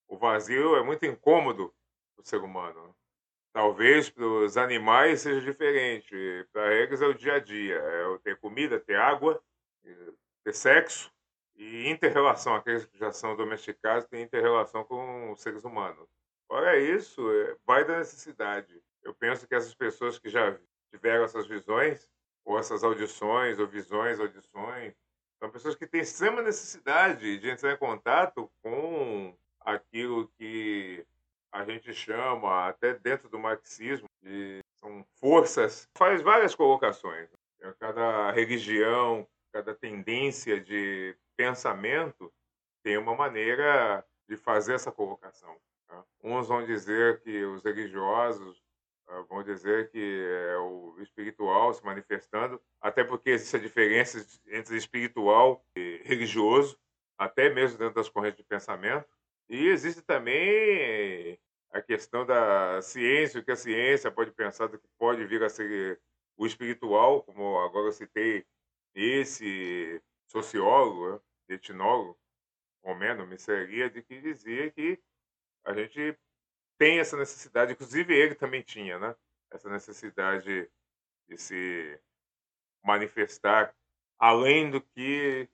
O 0.06 0.18
vazio 0.18 0.76
é 0.76 0.82
muito 0.82 1.06
incômodo 1.06 1.74
para 2.14 2.22
o 2.22 2.26
ser 2.26 2.42
humano. 2.42 2.94
Talvez 3.52 4.08
para 4.08 4.24
os 4.24 4.56
animais 4.56 5.22
seja 5.22 5.40
diferente. 5.40 6.14
Para 6.52 6.72
eles 6.74 7.02
é 7.02 7.06
o 7.06 7.14
dia 7.14 7.34
a 7.34 7.38
dia. 7.38 7.76
É 7.76 8.18
ter 8.18 8.38
comida, 8.38 8.78
ter 8.78 8.96
água, 8.96 9.42
ter 10.44 10.54
sexo 10.54 11.12
e 11.56 11.88
inter-relação. 11.88 12.54
Aqueles 12.54 12.84
que 12.86 12.98
já 12.98 13.12
são 13.12 13.36
domesticados 13.36 14.06
têm 14.06 14.22
inter-relação 14.22 14.84
com 14.84 15.32
os 15.32 15.40
seres 15.40 15.64
humanos. 15.64 16.08
Fora 16.46 16.78
isso, 16.78 17.30
é, 17.30 17.56
vai 17.66 17.84
da 17.84 17.98
necessidade. 17.98 18.82
Eu 19.02 19.14
penso 19.14 19.46
que 19.46 19.54
essas 19.54 19.74
pessoas 19.74 20.18
que 20.18 20.28
já 20.28 20.58
tiveram 20.90 21.24
essas 21.24 21.46
visões, 21.46 22.08
ou 22.44 22.58
essas 22.58 22.82
audições, 22.82 23.58
ou 23.58 23.66
visões, 23.66 24.18
audições, 24.18 24.94
são 25.38 25.50
pessoas 25.50 25.74
que 25.74 25.86
têm 25.86 26.00
extrema 26.00 26.42
necessidade 26.42 27.38
de 27.38 27.48
entrar 27.48 27.72
em 27.72 27.78
contato 27.78 28.50
com 28.62 29.34
aquilo 29.60 30.28
que 30.36 31.06
a 31.52 31.64
gente 31.64 31.92
chama, 31.92 32.68
até 32.68 32.94
dentro 32.94 33.28
do 33.28 33.38
marxismo, 33.38 34.08
de 34.22 34.60
são 34.76 35.04
forças, 35.20 35.88
faz 35.96 36.22
várias 36.22 36.54
colocações. 36.54 37.28
Né? 37.60 37.74
Cada 37.78 38.30
religião, 38.30 39.26
cada 39.52 39.74
tendência 39.74 40.60
de 40.60 41.16
pensamento 41.36 42.32
tem 42.82 42.96
uma 42.96 43.14
maneira 43.14 44.04
de 44.28 44.36
fazer 44.36 44.74
essa 44.74 44.90
colocação. 44.90 45.54
Né? 45.88 46.02
Uns 46.22 46.48
vão 46.48 46.64
dizer 46.64 47.20
que 47.20 47.44
os 47.44 47.62
religiosos 47.62 48.62
ah, 49.10 49.22
vão 49.28 49.42
dizer 49.42 49.90
que 49.90 50.24
é 50.50 50.56
o 50.58 50.96
espiritual 51.00 51.74
se 51.74 51.84
manifestando, 51.84 52.60
até 52.80 53.02
porque 53.02 53.30
existe 53.30 53.56
a 53.56 53.60
diferença 53.60 54.24
entre 54.46 54.76
espiritual 54.76 55.64
e 55.76 56.00
religioso, 56.04 56.78
até 57.18 57.50
mesmo 57.50 57.76
dentro 57.76 57.94
das 57.94 58.08
correntes 58.08 58.38
de 58.38 58.44
pensamento. 58.44 59.08
E 59.50 59.66
existe 59.66 60.00
também 60.00 61.36
a 61.72 61.82
questão 61.82 62.24
da 62.24 62.80
ciência, 62.80 63.40
o 63.40 63.44
que 63.44 63.50
a 63.50 63.56
ciência 63.56 64.08
pode 64.08 64.30
pensar 64.30 64.68
do 64.68 64.78
que 64.78 64.86
pode 64.96 65.26
vir 65.26 65.42
a 65.42 65.48
ser 65.48 66.00
o 66.36 66.46
espiritual, 66.46 67.24
como 67.24 67.58
agora 67.58 67.88
eu 67.88 67.92
citei 67.92 68.46
esse 68.94 70.00
sociólogo, 70.28 71.14
né, 71.14 71.20
etnólogo, 71.56 72.16
Romeno 72.80 73.26
Misseria, 73.26 73.90
de 73.90 74.02
que 74.02 74.20
dizia 74.20 74.70
que 74.70 75.02
a 75.64 75.74
gente 75.74 76.16
tem 76.78 77.00
essa 77.00 77.16
necessidade, 77.16 77.72
inclusive 77.72 78.14
ele 78.14 78.36
também 78.36 78.62
tinha, 78.62 79.00
né? 79.00 79.16
Essa 79.50 79.68
necessidade 79.68 80.70
de 81.28 81.36
se 81.36 82.00
manifestar 82.84 83.74
além 84.16 84.70
do 84.70 84.80
que 84.80 85.48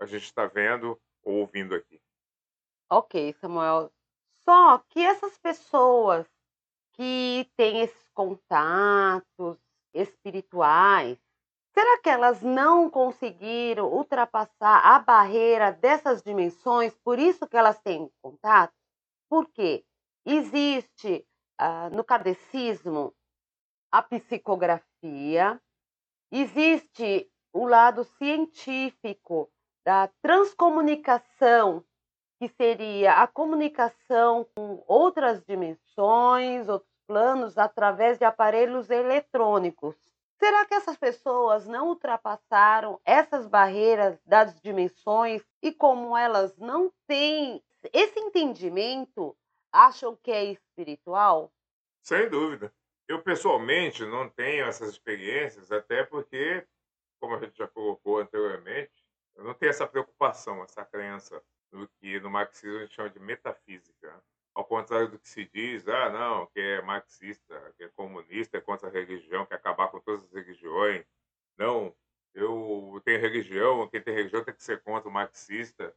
a 0.00 0.06
gente 0.06 0.24
está 0.24 0.46
vendo 0.46 1.00
ou 1.24 1.40
ouvindo 1.40 1.74
aqui. 1.74 1.99
Ok, 2.92 3.32
Samuel. 3.34 3.92
Só 4.44 4.78
que 4.88 4.98
essas 4.98 5.38
pessoas 5.38 6.26
que 6.94 7.48
têm 7.56 7.82
esses 7.82 8.08
contatos 8.12 9.58
espirituais, 9.94 11.16
será 11.72 12.00
que 12.00 12.08
elas 12.08 12.42
não 12.42 12.90
conseguiram 12.90 13.86
ultrapassar 13.86 14.84
a 14.84 14.98
barreira 14.98 15.70
dessas 15.70 16.20
dimensões, 16.20 16.92
por 17.04 17.20
isso 17.20 17.46
que 17.46 17.56
elas 17.56 17.80
têm 17.80 18.10
contato? 18.20 18.74
Por 19.28 19.48
quê? 19.52 19.84
Existe 20.26 21.24
uh, 21.60 21.94
no 21.94 22.02
kardecismo 22.02 23.14
a 23.92 24.02
psicografia, 24.02 25.62
existe 26.30 27.30
o 27.52 27.66
lado 27.66 28.02
científico 28.02 29.48
da 29.84 30.08
transcomunicação, 30.20 31.84
que 32.40 32.48
seria 32.48 33.22
a 33.22 33.26
comunicação 33.26 34.46
com 34.54 34.82
outras 34.88 35.44
dimensões, 35.44 36.66
outros 36.70 36.90
planos, 37.06 37.58
através 37.58 38.18
de 38.18 38.24
aparelhos 38.24 38.88
eletrônicos. 38.88 39.94
Será 40.38 40.64
que 40.64 40.72
essas 40.72 40.96
pessoas 40.96 41.66
não 41.66 41.88
ultrapassaram 41.88 42.98
essas 43.04 43.46
barreiras 43.46 44.18
das 44.24 44.58
dimensões 44.58 45.42
e, 45.62 45.70
como 45.70 46.16
elas 46.16 46.56
não 46.56 46.90
têm 47.06 47.62
esse 47.92 48.18
entendimento, 48.18 49.36
acham 49.70 50.16
que 50.16 50.32
é 50.32 50.44
espiritual? 50.44 51.52
Sem 52.02 52.26
dúvida. 52.30 52.72
Eu, 53.06 53.22
pessoalmente, 53.22 54.02
não 54.06 54.30
tenho 54.30 54.64
essas 54.64 54.88
experiências, 54.88 55.70
até 55.70 56.04
porque, 56.04 56.66
como 57.20 57.34
a 57.34 57.38
gente 57.38 57.58
já 57.58 57.68
colocou 57.68 58.18
anteriormente, 58.18 59.04
eu 59.36 59.44
não 59.44 59.52
tenho 59.52 59.68
essa 59.68 59.86
preocupação, 59.86 60.62
essa 60.62 60.86
crença 60.86 61.42
no 61.72 61.88
que 62.00 62.20
no 62.20 62.30
marxismo 62.30 62.78
a 62.78 62.80
gente 62.80 62.94
chama 62.94 63.10
de 63.10 63.20
metafísica. 63.20 64.22
Ao 64.54 64.64
contrário 64.64 65.08
do 65.10 65.18
que 65.18 65.28
se 65.28 65.44
diz, 65.46 65.86
ah, 65.88 66.10
não, 66.10 66.46
que 66.46 66.60
é 66.60 66.82
marxista, 66.82 67.74
que 67.76 67.84
é 67.84 67.88
comunista, 67.88 68.58
é 68.58 68.60
contra 68.60 68.88
a 68.88 68.92
religião, 68.92 69.46
quer 69.46 69.54
acabar 69.54 69.88
com 69.88 70.00
todas 70.00 70.24
as 70.24 70.32
religiões. 70.32 71.04
Não, 71.56 71.94
eu 72.34 73.00
tenho 73.04 73.20
religião, 73.20 73.88
quem 73.88 74.02
tem 74.02 74.14
religião 74.14 74.44
tem 74.44 74.54
que 74.54 74.62
ser 74.62 74.82
contra 74.82 75.08
o 75.08 75.12
marxista 75.12 75.94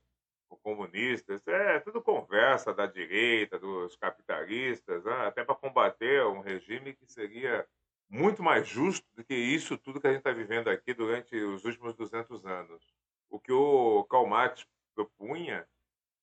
comunistas, 0.62 1.45
é 1.47 1.79
tudo 1.79 2.01
conversa 2.01 2.73
da 2.73 2.86
direita, 2.86 3.57
dos 3.57 3.95
capitalistas, 3.95 5.03
né? 5.03 5.27
até 5.27 5.43
para 5.43 5.55
combater 5.55 6.25
um 6.25 6.41
regime 6.41 6.93
que 6.93 7.05
seria 7.05 7.67
muito 8.09 8.43
mais 8.43 8.67
justo 8.67 9.07
do 9.15 9.23
que 9.23 9.33
isso 9.33 9.77
tudo 9.77 9.99
que 9.99 10.07
a 10.07 10.12
gente 10.12 10.19
está 10.19 10.31
vivendo 10.31 10.69
aqui 10.69 10.93
durante 10.93 11.36
os 11.36 11.65
últimos 11.65 11.95
200 11.95 12.45
anos. 12.45 12.83
O 13.29 13.39
que 13.39 13.51
o 13.51 14.03
Karl 14.05 14.27
Marx 14.27 14.65
propunha 14.95 15.67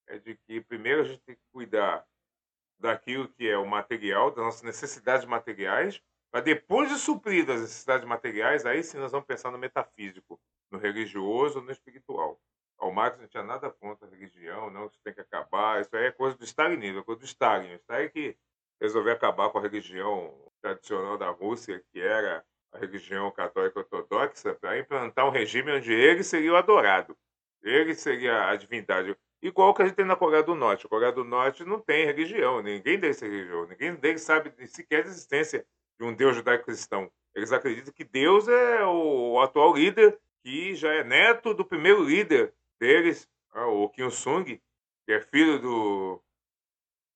é 0.07 0.19
de 0.19 0.37
que 0.47 0.61
primeiro 0.61 1.03
a 1.03 1.05
gente 1.05 1.23
tem 1.23 1.37
que 1.37 1.45
cuidar 1.53 2.07
daquilo 2.79 3.29
que 3.29 3.49
é 3.49 3.57
o 3.57 3.67
material, 3.67 4.31
das 4.31 4.45
nossas 4.45 4.63
necessidades 4.63 5.27
materiais, 5.27 6.03
para 6.31 6.41
depois 6.41 6.89
de 6.89 6.97
suprir 6.97 7.49
as 7.51 7.61
necessidades 7.61 8.07
materiais, 8.07 8.65
aí 8.65 8.83
sim 8.83 8.99
nós 8.99 9.13
vamos 9.13 9.27
pensar 9.27 9.51
no 9.51 9.59
metafísico, 9.59 10.41
no 10.71 10.79
religioso, 10.79 11.61
no 11.61 11.71
espiritual. 11.71 12.41
O 12.79 12.91
Marx 12.91 13.19
não 13.19 13.29
tinha 13.29 13.43
nada 13.43 13.71
contra 13.71 14.07
a 14.07 14.11
religião, 14.11 14.71
não, 14.71 14.87
isso 14.87 14.99
tem 15.05 15.13
que 15.13 15.21
acabar. 15.21 15.81
Isso 15.81 15.95
aí 15.95 16.07
é 16.07 16.13
coisa 16.13 16.37
do 16.37 16.45
stalinismo, 16.45 17.01
é 17.01 17.05
coisa 17.05 17.21
do 17.21 17.27
Stalin. 17.27 17.75
Stalin 17.75 18.09
que 18.09 18.39
resolveu 18.81 19.13
acabar 19.13 19.51
com 19.51 19.59
a 19.59 19.63
religião 19.63 20.51
tradicional 20.63 21.19
da 21.19 21.29
Rússia, 21.29 21.85
que 21.93 22.01
era 22.01 22.43
a 22.73 22.79
religião 22.79 23.31
católica 23.33 23.81
ortodoxa, 23.81 24.55
para 24.55 24.79
implantar 24.79 25.27
um 25.27 25.31
regime 25.31 25.73
onde 25.73 25.93
ele 25.93 26.25
seria 26.25 26.53
o 26.53 26.57
adorado. 26.57 27.17
Ele 27.63 27.95
seria 27.95 28.49
a 28.49 28.57
divindade. 28.57 29.17
Igual 29.43 29.75
que 29.75 29.83
a 29.83 29.87
gente 29.87 29.97
tem 29.97 30.05
na 30.05 30.17
Coreia 30.17 30.43
do 30.43 30.55
Norte. 30.55 30.87
A 30.87 30.89
Coreia 30.89 31.13
do 31.13 31.25
Norte 31.25 31.65
não 31.65 31.81
tem 31.81 32.05
religião, 32.05 32.63
ninguém 32.63 32.99
deles 32.99 33.19
tem 33.19 33.31
religião, 33.31 33.67
ninguém 33.67 33.95
deles 33.95 34.23
sabe 34.23 34.53
sequer 34.67 35.05
a 35.05 35.09
existência 35.09 35.67
de 35.99 36.05
um 36.05 36.15
Deus 36.15 36.37
judaico-cristão. 36.37 37.11
Eles 37.35 37.53
acreditam 37.53 37.93
que 37.93 38.05
Deus 38.05 38.49
é 38.49 38.85
o 38.85 39.41
atual 39.41 39.75
líder, 39.75 40.19
que 40.43 40.75
já 40.75 40.93
é 40.93 41.05
neto 41.05 41.55
do 41.55 41.65
primeiro 41.65 42.03
líder 42.03 42.53
deles, 42.79 43.29
ah, 43.53 43.67
o 43.67 43.89
Kim 43.89 44.11
Sung, 44.11 44.45
que 44.45 45.13
é 45.13 45.21
filho 45.21 45.59
do 45.59 46.23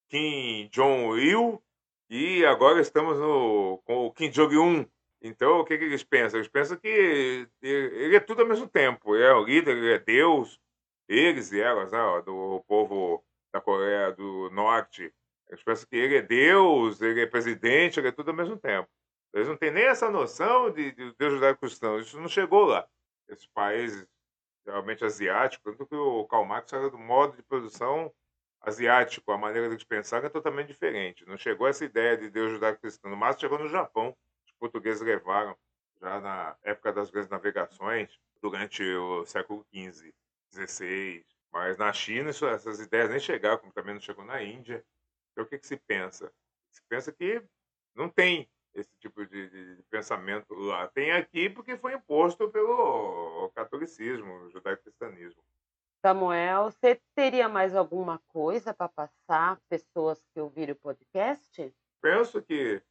Kim 0.08 0.68
Jong-il, 0.72 1.62
e 2.08 2.44
agora 2.44 2.80
estamos 2.80 3.18
no, 3.18 3.82
com 3.84 4.06
o 4.06 4.12
Kim 4.12 4.30
Jong-un. 4.30 4.86
Então, 5.26 5.60
o 5.60 5.64
que, 5.64 5.78
que, 5.78 5.84
eles 5.84 6.04
pensam? 6.04 6.38
Eles 6.38 6.50
pensam 6.50 6.76
que 6.76 7.48
ele 7.62 8.14
é 8.14 8.20
tudo 8.20 8.42
ao 8.42 8.48
mesmo 8.48 8.68
tempo. 8.68 9.16
Ele 9.16 9.24
é 9.24 9.32
o 9.32 9.42
líder, 9.42 9.74
ele 9.74 9.94
é 9.94 9.98
Deus, 9.98 10.60
eles 11.08 11.50
e 11.50 11.60
elas, 11.62 11.92
né, 11.92 11.98
do 12.26 12.62
povo 12.68 13.24
da 13.50 13.58
Coreia 13.58 14.12
do 14.12 14.50
Norte. 14.50 15.10
Eles 15.48 15.64
pensam 15.64 15.88
que 15.88 15.96
ele 15.96 16.16
é 16.18 16.22
Deus, 16.22 17.00
ele 17.00 17.22
é 17.22 17.26
presidente, 17.26 17.98
ele 17.98 18.08
é 18.08 18.12
tudo 18.12 18.32
ao 18.32 18.36
mesmo 18.36 18.58
tempo. 18.58 18.86
Eles 19.32 19.48
não 19.48 19.56
têm 19.56 19.70
nem 19.70 19.84
essa 19.84 20.10
noção 20.10 20.70
de, 20.70 20.92
de 20.92 21.14
Deus 21.14 21.32
judaico-cristão. 21.32 21.98
Isso 21.98 22.20
não 22.20 22.28
chegou 22.28 22.66
lá. 22.66 22.86
Esses 23.26 23.46
países 23.46 24.06
realmente 24.66 25.04
asiático, 25.06 25.70
tanto 25.70 25.86
que 25.86 25.94
o 25.94 26.26
Karl 26.26 26.44
Marx 26.44 26.70
era 26.70 26.90
do 26.90 26.98
modo 26.98 27.34
de 27.34 27.42
produção 27.42 28.12
asiático, 28.60 29.32
a 29.32 29.38
maneira 29.38 29.74
de 29.74 29.86
pensar 29.86 30.22
é 30.22 30.28
totalmente 30.28 30.68
diferente. 30.68 31.24
Não 31.26 31.38
chegou 31.38 31.66
essa 31.66 31.84
ideia 31.84 32.16
de 32.16 32.28
Deus 32.28 32.52
judaico-cristão, 32.52 33.10
no 33.10 33.16
máximo 33.16 33.40
chegou 33.40 33.58
no 33.58 33.68
Japão. 33.68 34.14
Portugueses 34.58 35.02
levaram 35.02 35.56
já 36.00 36.20
na 36.20 36.56
época 36.62 36.92
das 36.92 37.10
grandes 37.10 37.30
navegações, 37.30 38.18
durante 38.40 38.82
o 38.82 39.24
século 39.24 39.64
XV, 39.74 40.12
XVI. 40.52 41.24
Mas 41.52 41.78
na 41.78 41.92
China 41.92 42.30
isso, 42.30 42.46
essas 42.46 42.80
ideias 42.80 43.10
nem 43.10 43.20
chegaram, 43.20 43.58
como 43.58 43.72
também 43.72 43.94
não 43.94 44.00
chegou 44.00 44.24
na 44.24 44.42
Índia. 44.42 44.84
Então 45.32 45.44
o 45.44 45.46
que, 45.46 45.58
que 45.58 45.66
se 45.66 45.76
pensa? 45.76 46.32
Se 46.70 46.82
pensa 46.88 47.12
que 47.12 47.42
não 47.94 48.08
tem 48.08 48.48
esse 48.74 48.90
tipo 48.98 49.24
de, 49.24 49.48
de, 49.48 49.76
de, 49.76 49.82
pensamento 49.84 50.52
lá. 50.52 50.88
Tem 50.88 51.12
aqui 51.12 51.48
porque 51.48 51.76
foi 51.76 51.94
imposto 51.94 52.50
pelo 52.50 53.50
catolicismo, 53.54 54.50
judaico-cristianismo. 54.50 55.42
Samuel, 56.04 56.70
você 56.70 57.00
teria 57.14 57.48
mais 57.48 57.74
alguma 57.74 58.20
coisa 58.28 58.74
para 58.74 58.88
passar 58.88 59.58
pessoas 59.68 60.22
que 60.34 60.40
ouviram 60.40 60.74
o 60.74 60.76
podcast? 60.76 61.74
Penso 62.02 62.42
que 62.42 62.82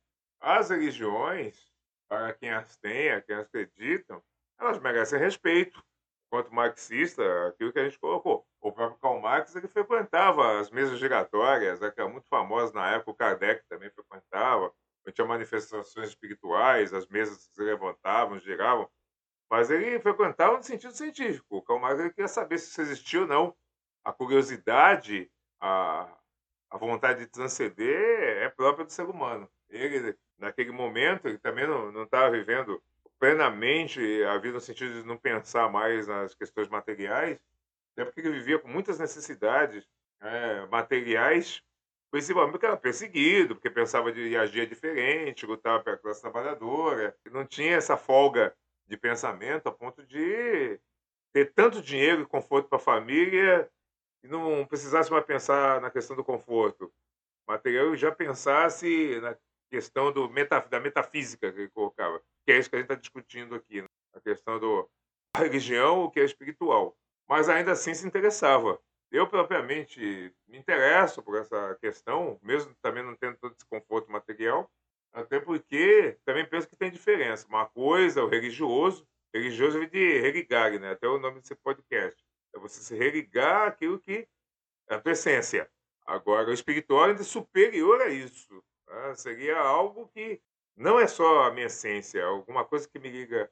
as 0.44 0.70
religiões, 0.70 1.72
para 2.10 2.34
quem 2.34 2.52
as 2.52 2.76
tem, 2.78 3.22
quem 3.22 3.36
as 3.36 3.46
acreditam, 3.46 4.22
elas 4.60 4.78
merecem 4.80 5.18
respeito, 5.18 5.82
quanto 6.30 6.54
marxista, 6.54 7.24
aquilo 7.48 7.72
que 7.72 7.80
a 7.80 7.86
gente 7.86 7.98
colocou. 7.98 8.46
O 8.60 8.72
próprio 8.72 9.00
Karl 9.00 9.22
Marx 9.22 9.56
ele 9.56 9.68
frequentava 9.68 10.60
as 10.60 10.70
mesas 10.70 11.00
giratórias, 11.00 11.80
né, 11.80 11.90
que 11.92 12.02
eram 12.02 12.12
muito 12.12 12.28
famosas 12.28 12.74
na 12.74 12.92
época, 12.92 13.12
o 13.12 13.16
Kardec 13.16 13.64
também 13.70 13.90
frequentava, 13.92 14.74
tinha 15.14 15.28
manifestações 15.28 16.10
espirituais, 16.10 16.94
as 16.94 17.08
mesas 17.08 17.50
se 17.52 17.62
levantavam, 17.62 18.40
giravam, 18.40 18.90
mas 19.50 19.70
ele 19.70 20.00
frequentava 20.00 20.58
no 20.58 20.64
sentido 20.64 20.94
científico. 20.94 21.58
O 21.58 21.62
Karl 21.62 21.80
Marx 21.80 22.00
ele 22.00 22.10
queria 22.10 22.28
saber 22.28 22.58
se 22.58 22.70
isso 22.70 22.82
existia 22.82 23.22
ou 23.22 23.28
não. 23.28 23.56
A 24.04 24.12
curiosidade, 24.12 25.32
a, 25.62 26.18
a 26.70 26.78
vontade 26.78 27.20
de 27.20 27.28
transcender 27.28 28.44
é 28.44 28.50
própria 28.50 28.86
do 28.86 28.92
ser 28.92 29.06
humano. 29.06 29.50
Ele, 29.70 30.18
naquele 30.44 30.72
momento, 30.72 31.28
ele 31.28 31.38
também 31.38 31.66
não 31.66 32.04
estava 32.04 32.30
vivendo 32.30 32.82
plenamente 33.20 34.00
a 34.26 34.38
vida 34.38 34.56
no 34.56 34.62
sentido 34.62 35.02
de 35.02 35.08
não 35.08 35.18
pensar 35.18 35.70
mais 35.70 36.08
nas 36.08 36.36
questões 36.36 36.68
materiais, 36.68 37.40
é 37.96 38.04
porque 38.04 38.20
ele 38.20 38.32
vivia 38.32 38.60
com 38.60 38.68
muitas 38.68 39.00
necessidades 39.00 39.88
é, 40.20 40.66
materiais, 40.68 41.64
principalmente 42.12 42.52
porque 42.52 42.66
era 42.66 42.78
perseguido, 42.78 43.56
porque 43.56 43.70
pensava 43.70 44.12
de 44.12 44.36
agir 44.36 44.68
diferente, 44.68 45.46
lutava 45.46 45.82
pela 45.84 45.98
classe 45.98 46.22
trabalhadora, 46.22 47.16
não 47.32 47.46
tinha 47.46 47.76
essa 47.76 47.96
folga 47.96 48.54
de 48.88 48.98
pensamento 48.98 49.68
a 49.68 49.72
ponto 49.72 50.06
de 50.06 50.80
ter 51.32 51.54
tanto 51.54 51.82
dinheiro 51.82 52.24
e 52.24 52.28
conforto 52.28 52.68
para 52.68 52.78
a 52.78 52.82
família 52.82 53.70
e 54.22 54.28
não 54.28 54.66
precisasse 54.66 55.10
mais 55.12 55.26
pensar 55.26 55.80
na 55.82 55.90
questão 55.90 56.16
do 56.16 56.24
conforto. 56.24 56.92
Material 57.48 57.94
e 57.94 57.98
já 57.98 58.12
pensasse 58.12 59.20
na 59.22 59.36
questão 59.74 60.12
do 60.12 60.30
meta, 60.30 60.60
da 60.70 60.80
metafísica 60.80 61.52
que 61.52 61.62
ele 61.62 61.70
colocava, 61.70 62.22
que 62.46 62.52
é 62.52 62.60
isso 62.60 62.70
que 62.70 62.76
a 62.76 62.80
gente 62.80 62.92
está 62.92 62.96
discutindo 62.96 63.56
aqui, 63.56 63.82
né? 63.82 63.88
a 64.14 64.20
questão 64.22 64.60
do 64.60 64.88
a 65.36 65.40
religião, 65.40 66.04
o 66.04 66.12
que 66.12 66.20
é 66.20 66.24
espiritual. 66.24 66.96
Mas 67.28 67.50
ainda 67.50 67.72
assim 67.72 67.92
se 67.96 68.06
interessava. 68.06 68.80
Eu, 69.12 69.28
propriamente, 69.28 70.32
me 70.48 70.60
interesso 70.60 71.24
por 71.24 71.40
essa 71.40 71.76
questão, 71.82 72.40
mesmo 72.44 72.76
também 72.84 73.04
não 73.04 73.16
tendo 73.16 73.36
todo 73.38 73.56
esse 73.56 73.66
conforto 73.66 74.12
material, 74.12 74.70
até 75.12 75.40
porque 75.40 76.20
também 76.24 76.48
penso 76.48 76.68
que 76.68 76.76
tem 76.76 76.92
diferença. 76.92 77.48
Uma 77.48 77.66
coisa, 77.66 78.24
o 78.24 78.30
religioso, 78.30 79.08
religioso 79.34 79.80
vem 79.80 79.90
de 79.90 80.20
religare, 80.20 80.78
né? 80.78 80.92
até 80.92 81.08
o 81.08 81.18
nome 81.18 81.40
desse 81.40 81.56
podcast. 81.56 82.24
É 82.56 82.60
você 82.60 82.80
se 82.80 82.96
religar 82.96 83.70
àquilo 83.70 84.00
que 84.00 84.28
é 84.88 84.96
a 84.96 85.02
tua 85.02 85.14
essência. 85.14 85.68
Agora, 86.06 86.52
o 86.52 86.54
espiritual 86.54 87.06
ainda 87.06 87.22
é 87.22 87.24
superior 87.26 88.02
a 88.02 88.10
isso. 88.10 88.64
Né? 88.94 89.16
Seria 89.16 89.60
algo 89.60 90.08
que 90.10 90.42
não 90.76 91.00
é 91.00 91.08
só 91.08 91.44
a 91.44 91.52
minha 91.52 91.68
essência, 91.68 92.20
é 92.20 92.24
alguma 92.24 92.66
coisa 92.66 92.88
que 92.88 93.00
me 93.00 93.10
liga 93.10 93.52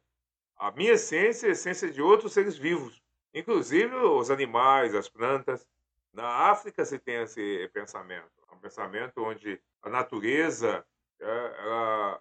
a 0.58 0.71
minha 0.71 0.93
essência 0.93 1.47
e 1.47 1.49
a 1.49 1.54
essência 1.54 1.91
de 1.91 2.01
outros 2.01 2.34
seres 2.34 2.58
vivos, 2.58 3.01
inclusive 3.34 3.95
os 3.95 4.30
animais, 4.30 4.93
as 4.95 5.10
plantas. 5.10 5.67
Na 6.13 6.49
África 6.51 6.84
se 6.86 6.99
tem 6.99 7.21
esse 7.21 7.69
pensamento, 7.73 8.30
um 8.51 8.60
pensamento 8.60 9.23
onde 9.23 9.62
a 9.82 9.89
natureza 9.89 10.86
é, 11.19 12.19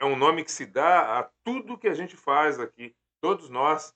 é 0.00 0.04
um 0.04 0.16
nome 0.16 0.44
que 0.44 0.50
se 0.52 0.66
dá 0.66 1.18
a 1.18 1.30
tudo 1.44 1.78
que 1.78 1.88
a 1.88 1.94
gente 1.94 2.16
faz 2.16 2.58
aqui, 2.58 2.94
todos 3.20 3.48
nós, 3.48 3.94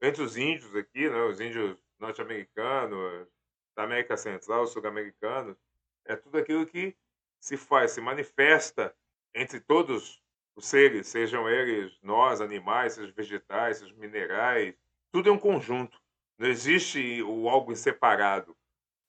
entre 0.00 0.22
os 0.22 0.36
índios 0.36 0.74
aqui, 0.74 1.08
né, 1.08 1.22
os 1.22 1.40
índios 1.40 1.76
norte-americanos, 1.98 3.26
da 3.74 3.84
América 3.84 4.16
Central, 4.16 4.66
sul-americanos, 4.66 5.56
é 6.04 6.16
tudo 6.16 6.38
aquilo 6.38 6.66
que 6.66 6.96
se 7.42 7.56
faz, 7.56 7.90
se 7.90 8.00
manifesta 8.00 8.96
entre 9.34 9.58
todos 9.58 10.22
os 10.54 10.64
seres, 10.64 11.08
sejam 11.08 11.50
eles 11.50 11.98
nós, 12.00 12.40
animais, 12.40 12.92
sejam 12.92 13.12
vegetais, 13.12 13.78
sejam 13.78 13.96
minerais, 13.96 14.76
tudo 15.10 15.28
é 15.28 15.32
um 15.32 15.38
conjunto. 15.38 16.00
Não 16.38 16.46
existe 16.48 17.20
o 17.22 17.48
algo 17.48 17.74
separado, 17.74 18.56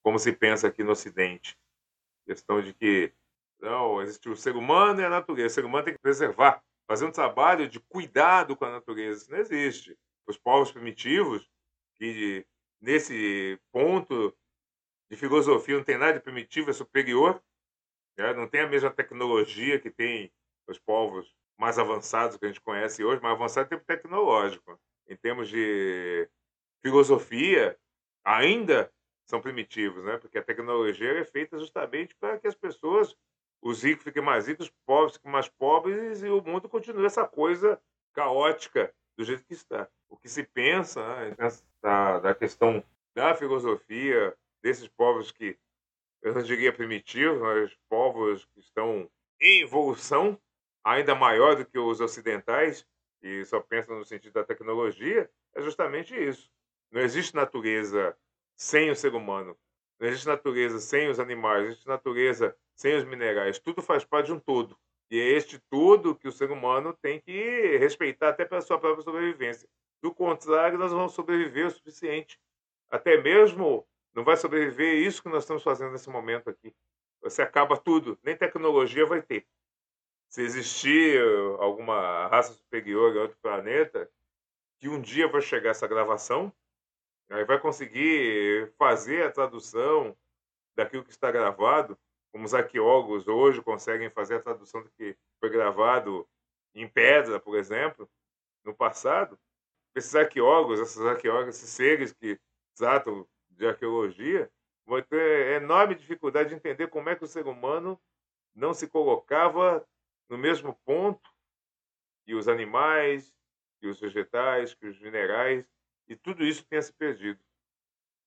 como 0.01 0.17
se 0.17 0.33
pensa 0.33 0.67
aqui 0.67 0.83
no 0.83 0.93
Ocidente. 0.93 1.55
Questão 2.25 2.59
de 2.59 2.73
que 2.73 3.13
não 3.61 4.01
existe 4.01 4.27
o 4.27 4.35
ser 4.35 4.55
humano 4.55 5.01
e 5.01 5.05
a 5.05 5.09
natureza. 5.09 5.47
O 5.47 5.55
ser 5.55 5.65
humano 5.65 5.85
tem 5.85 5.93
que 5.93 6.01
preservar, 6.01 6.63
fazer 6.87 7.05
um 7.05 7.11
trabalho 7.11 7.69
de 7.69 7.79
cuidado 7.79 8.55
com 8.55 8.65
a 8.65 8.71
natureza. 8.71 9.21
Isso 9.21 9.31
não 9.31 9.37
existe. 9.37 9.97
Os 10.25 10.39
povos 10.39 10.71
primitivos, 10.71 11.47
que 11.95 12.45
nesse 12.81 13.59
ponto 13.71 14.35
de 15.09 15.17
filosofia 15.17 15.77
não 15.77 15.83
tem 15.83 15.99
nada 15.99 16.13
de 16.13 16.19
primitivo, 16.19 16.71
é 16.71 16.73
superior, 16.73 17.39
né? 18.17 18.33
Não 18.33 18.47
tem 18.47 18.61
a 18.61 18.67
mesma 18.67 18.91
tecnologia 18.91 19.79
que 19.79 19.89
tem 19.89 20.31
os 20.67 20.79
povos 20.79 21.33
mais 21.57 21.77
avançados 21.77 22.37
que 22.37 22.45
a 22.45 22.47
gente 22.47 22.61
conhece 22.61 23.03
hoje, 23.03 23.21
mais 23.21 23.35
avançado 23.35 23.65
em 23.65 23.69
termos 23.69 23.85
tecnológico. 23.85 24.79
Em 25.07 25.15
termos 25.15 25.49
de 25.49 26.29
filosofia, 26.81 27.77
ainda 28.23 28.91
são 29.25 29.41
primitivos, 29.41 30.03
né? 30.03 30.17
porque 30.17 30.37
a 30.37 30.43
tecnologia 30.43 31.19
é 31.19 31.23
feita 31.23 31.57
justamente 31.59 32.15
para 32.15 32.37
que 32.37 32.47
as 32.47 32.55
pessoas, 32.55 33.15
os 33.61 33.83
ricos 33.83 34.03
fiquem 34.03 34.21
mais 34.21 34.47
ricos, 34.47 34.67
os 34.67 34.73
pobres 34.85 35.15
fiquem 35.15 35.31
mais 35.31 35.47
pobres 35.47 36.23
e 36.23 36.29
o 36.29 36.41
mundo 36.41 36.67
continue 36.67 37.05
essa 37.05 37.25
coisa 37.25 37.79
caótica 38.13 38.93
do 39.17 39.23
jeito 39.23 39.45
que 39.45 39.53
está. 39.53 39.87
O 40.09 40.17
que 40.17 40.29
se 40.29 40.43
pensa 40.43 41.01
né, 41.29 41.49
da, 41.81 42.19
da 42.19 42.35
questão 42.35 42.83
da 43.15 43.35
filosofia, 43.35 44.35
desses 44.61 44.87
povos 44.87 45.31
que 45.31 45.57
eu 46.23 46.33
não 46.33 46.41
diria 46.41 46.71
primitivos, 46.71 47.39
mas 47.39 47.77
povos 47.89 48.45
que 48.45 48.61
estão 48.61 49.09
em 49.41 49.61
evolução 49.61 50.39
ainda 50.83 51.13
maior 51.13 51.55
do 51.55 51.65
que 51.65 51.77
os 51.77 51.99
ocidentais, 51.99 52.87
e 53.21 53.43
só 53.45 53.59
pensam 53.59 53.97
no 53.97 54.05
sentido 54.05 54.33
da 54.33 54.43
tecnologia, 54.43 55.29
é 55.53 55.61
justamente 55.61 56.15
isso. 56.15 56.49
Não 56.91 57.01
existe 57.01 57.35
natureza 57.35 58.17
sem 58.55 58.89
o 58.89 58.95
ser 58.95 59.13
humano. 59.13 59.57
Não 59.99 60.07
existe 60.07 60.27
natureza 60.27 60.79
sem 60.79 61.09
os 61.09 61.19
animais, 61.19 61.61
não 61.61 61.67
existe 61.67 61.87
natureza 61.87 62.57
sem 62.75 62.95
os 62.95 63.03
minerais. 63.03 63.59
Tudo 63.59 63.81
faz 63.81 64.03
parte 64.03 64.27
de 64.27 64.33
um 64.33 64.39
todo. 64.39 64.77
E 65.11 65.19
é 65.19 65.37
este 65.37 65.59
tudo 65.69 66.15
que 66.15 66.27
o 66.27 66.31
ser 66.31 66.51
humano 66.51 66.97
tem 67.01 67.19
que 67.19 67.77
respeitar 67.77 68.29
até 68.29 68.45
pela 68.45 68.61
sua 68.61 68.79
própria 68.79 69.03
sobrevivência. 69.03 69.67
Do 70.01 70.13
contrário, 70.13 70.77
nós 70.77 70.91
vamos 70.91 71.13
sobreviver 71.13 71.67
o 71.67 71.71
suficiente. 71.71 72.39
Até 72.89 73.21
mesmo 73.21 73.87
não 74.13 74.23
vai 74.23 74.37
sobreviver 74.37 74.95
isso 74.95 75.21
que 75.21 75.29
nós 75.29 75.43
estamos 75.43 75.63
fazendo 75.63 75.91
nesse 75.91 76.09
momento 76.09 76.49
aqui. 76.49 76.73
Você 77.21 77.41
acaba 77.41 77.77
tudo, 77.77 78.17
nem 78.23 78.35
tecnologia 78.35 79.05
vai 79.05 79.21
ter. 79.21 79.47
Se 80.29 80.41
existir 80.41 81.21
alguma 81.59 82.27
raça 82.27 82.53
superior 82.53 83.15
em 83.15 83.19
outro 83.19 83.37
planeta, 83.41 84.09
que 84.79 84.89
um 84.89 84.99
dia 84.99 85.27
vai 85.27 85.41
chegar 85.41 85.69
essa 85.69 85.87
gravação, 85.87 86.51
aí 87.29 87.45
vai 87.45 87.59
conseguir 87.59 88.73
fazer 88.77 89.25
a 89.25 89.31
tradução 89.31 90.15
daquilo 90.75 91.03
que 91.03 91.11
está 91.11 91.31
gravado, 91.31 91.97
como 92.31 92.45
os 92.45 92.53
arqueólogos 92.53 93.27
hoje 93.27 93.61
conseguem 93.61 94.09
fazer 94.09 94.35
a 94.35 94.41
tradução 94.41 94.81
do 94.81 94.89
que 94.91 95.15
foi 95.39 95.49
gravado 95.49 96.27
em 96.73 96.87
pedra, 96.87 97.39
por 97.39 97.55
exemplo, 97.55 98.09
no 98.63 98.75
passado. 98.75 99.39
Esses 99.95 100.15
arqueólogos, 100.15 100.79
esses 100.79 100.99
arqueólogos, 101.05 101.55
esses 101.55 101.69
seres 101.69 102.11
que 102.11 102.39
tratam 102.75 103.27
de 103.57 103.67
arqueologia 103.67 104.49
vai 104.85 105.01
ter 105.01 105.61
enorme 105.61 105.95
dificuldade 105.95 106.49
de 106.49 106.55
entender 106.55 106.87
como 106.87 107.09
é 107.09 107.15
que 107.15 107.23
o 107.23 107.27
ser 107.27 107.47
humano 107.47 107.99
não 108.53 108.73
se 108.73 108.87
colocava 108.87 109.85
no 110.29 110.37
mesmo 110.37 110.73
ponto 110.85 111.29
que 112.25 112.33
os 112.33 112.47
animais, 112.47 113.33
que 113.79 113.87
os 113.87 113.99
vegetais, 113.99 114.73
que 114.73 114.87
os 114.87 114.99
minerais, 114.99 115.65
e 116.07 116.15
tudo 116.15 116.43
isso 116.43 116.65
tenha 116.65 116.81
se 116.81 116.93
perdido. 116.93 117.39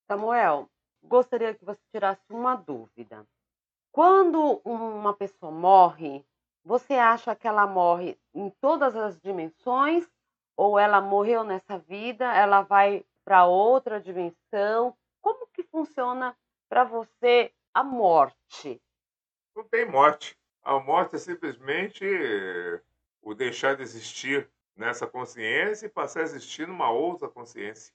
Samuel, 0.06 0.68
gostaria 1.02 1.54
que 1.54 1.64
você 1.64 1.80
tirasse 1.90 2.24
uma 2.30 2.56
dúvida. 2.56 3.26
Quando 3.92 4.60
uma 4.64 5.14
pessoa 5.14 5.50
morre, 5.50 6.24
você 6.64 6.94
acha 6.94 7.34
que 7.34 7.48
ela 7.48 7.66
morre 7.66 8.18
em 8.34 8.50
todas 8.60 8.94
as 8.94 9.18
dimensões 9.20 10.06
ou 10.56 10.78
ela 10.78 11.00
morreu 11.00 11.44
nessa 11.44 11.78
vida, 11.78 12.24
ela 12.34 12.62
vai 12.62 13.04
para 13.24 13.46
outra 13.46 14.00
dimensão? 14.00 14.96
Que 15.56 15.62
funciona 15.62 16.36
para 16.68 16.84
você 16.84 17.50
a 17.72 17.82
morte? 17.82 18.78
Não 19.54 19.64
tem 19.64 19.90
morte. 19.90 20.38
A 20.62 20.78
morte 20.78 21.16
é 21.16 21.18
simplesmente 21.18 22.04
o 23.22 23.34
deixar 23.34 23.74
de 23.74 23.82
existir 23.82 24.50
nessa 24.76 25.06
consciência 25.06 25.86
e 25.86 25.88
passar 25.88 26.20
a 26.20 26.24
existir 26.24 26.68
numa 26.68 26.90
outra 26.90 27.26
consciência. 27.26 27.94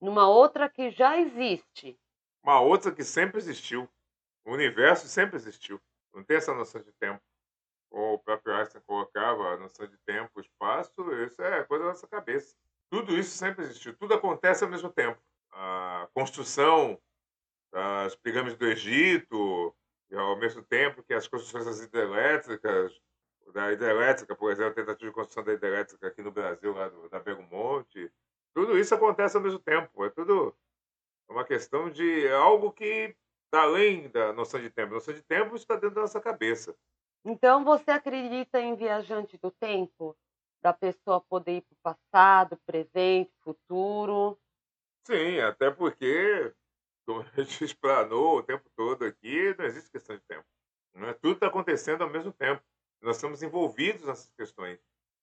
Numa 0.00 0.28
outra 0.28 0.68
que 0.68 0.92
já 0.92 1.18
existe. 1.18 1.98
Uma 2.40 2.60
outra 2.60 2.92
que 2.92 3.02
sempre 3.02 3.38
existiu. 3.38 3.88
O 4.44 4.52
universo 4.52 5.08
sempre 5.08 5.34
existiu. 5.34 5.80
Não 6.14 6.22
tem 6.22 6.36
essa 6.36 6.54
noção 6.54 6.80
de 6.82 6.92
tempo. 6.92 7.20
Ou 7.90 8.14
o 8.14 8.18
próprio 8.20 8.54
Einstein 8.54 8.80
colocava 8.82 9.54
a 9.54 9.56
noção 9.56 9.88
de 9.88 9.98
tempo, 10.06 10.40
espaço, 10.40 11.12
isso 11.24 11.42
é 11.42 11.64
coisa 11.64 11.82
da 11.82 11.90
nossa 11.90 12.06
cabeça. 12.06 12.54
Tudo 12.88 13.18
isso 13.18 13.36
sempre 13.36 13.64
existiu. 13.64 13.96
Tudo 13.96 14.14
acontece 14.14 14.62
ao 14.62 14.70
mesmo 14.70 14.88
tempo 14.88 15.20
a 15.52 16.08
construção 16.14 16.98
das 17.72 18.14
pirâmides 18.16 18.58
do 18.58 18.66
Egito, 18.66 19.74
e 20.10 20.16
ao 20.16 20.36
mesmo 20.36 20.62
tempo 20.62 21.02
que 21.02 21.14
as 21.14 21.26
construções 21.26 21.64
das 21.64 21.80
hidrelétricas, 21.80 22.92
da 23.52 23.72
hidrelétrica, 23.72 24.34
por 24.36 24.50
exemplo, 24.50 24.72
a 24.72 24.74
tentativa 24.74 25.10
de 25.10 25.14
construção 25.14 25.44
da 25.44 25.52
hidrelétrica 25.52 26.06
aqui 26.06 26.22
no 26.22 26.30
Brasil, 26.30 26.72
lá 26.74 26.88
do, 26.88 27.08
da 27.08 27.18
Belmonte, 27.20 28.10
Tudo 28.54 28.78
isso 28.78 28.94
acontece 28.94 29.36
ao 29.36 29.42
mesmo 29.42 29.58
tempo. 29.58 30.04
É 30.04 30.10
tudo 30.10 30.54
uma 31.28 31.44
questão 31.44 31.90
de 31.90 32.28
algo 32.28 32.70
que 32.72 33.16
está 33.46 33.62
além 33.62 34.08
da 34.10 34.32
noção 34.32 34.60
de 34.60 34.70
tempo. 34.70 34.92
A 34.92 34.94
noção 34.96 35.14
de 35.14 35.22
tempo 35.22 35.56
está 35.56 35.74
dentro 35.74 35.94
da 35.94 36.02
nossa 36.02 36.20
cabeça. 36.20 36.74
Então 37.24 37.64
você 37.64 37.90
acredita 37.90 38.60
em 38.60 38.74
viajante 38.74 39.38
do 39.38 39.50
tempo? 39.50 40.16
Da 40.62 40.72
pessoa 40.72 41.20
poder 41.20 41.56
ir 41.56 41.62
para 41.62 41.74
o 41.92 41.96
passado, 41.96 42.58
presente, 42.66 43.32
futuro? 43.40 44.38
Sim, 45.04 45.40
até 45.40 45.70
porque, 45.70 46.52
como 47.04 47.20
a 47.20 47.42
gente 47.42 47.64
explanou 47.64 48.38
o 48.38 48.42
tempo 48.42 48.68
todo 48.76 49.04
aqui, 49.04 49.54
não 49.58 49.64
existe 49.64 49.90
questão 49.90 50.16
de 50.16 50.22
tempo. 50.22 50.46
É? 50.94 51.12
Tudo 51.14 51.34
está 51.34 51.46
acontecendo 51.46 52.02
ao 52.02 52.10
mesmo 52.10 52.32
tempo. 52.32 52.62
Nós 53.00 53.16
estamos 53.16 53.42
envolvidos 53.42 54.06
nessas 54.06 54.30
questões. 54.34 54.78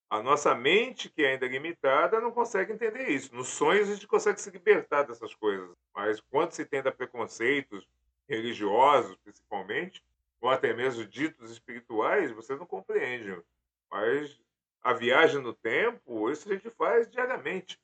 A 0.10 0.24
nossa 0.24 0.56
mente, 0.56 1.08
que 1.08 1.24
ainda 1.24 1.46
é 1.46 1.50
limitada, 1.50 2.20
não 2.20 2.32
consegue 2.32 2.74
entender 2.74 3.10
isso. 3.10 3.34
Nos 3.36 3.48
sonhos 3.50 3.90
a 3.90 3.94
gente 3.94 4.08
consegue 4.08 4.42
se 4.42 4.50
libertar 4.50 5.04
dessas 5.04 5.36
coisas. 5.36 5.70
Mas 5.94 6.20
quando 6.20 6.52
se 6.52 6.66
tenta 6.66 6.92
preconceitos 6.92 7.88
religiosos, 8.28 9.16
principalmente, 9.18 10.04
ou 10.42 10.50
até 10.50 10.74
mesmo 10.74 11.06
ditos 11.06 11.52
espirituais, 11.52 12.32
você 12.32 12.56
não 12.56 12.66
compreende. 12.66 13.40
Mas 13.90 14.42
a 14.82 14.94
viagem 14.94 15.42
no 15.42 15.54
tempo, 15.54 16.30
isso 16.32 16.50
a 16.50 16.56
gente 16.56 16.70
faz 16.72 17.10
diariamente. 17.10 17.80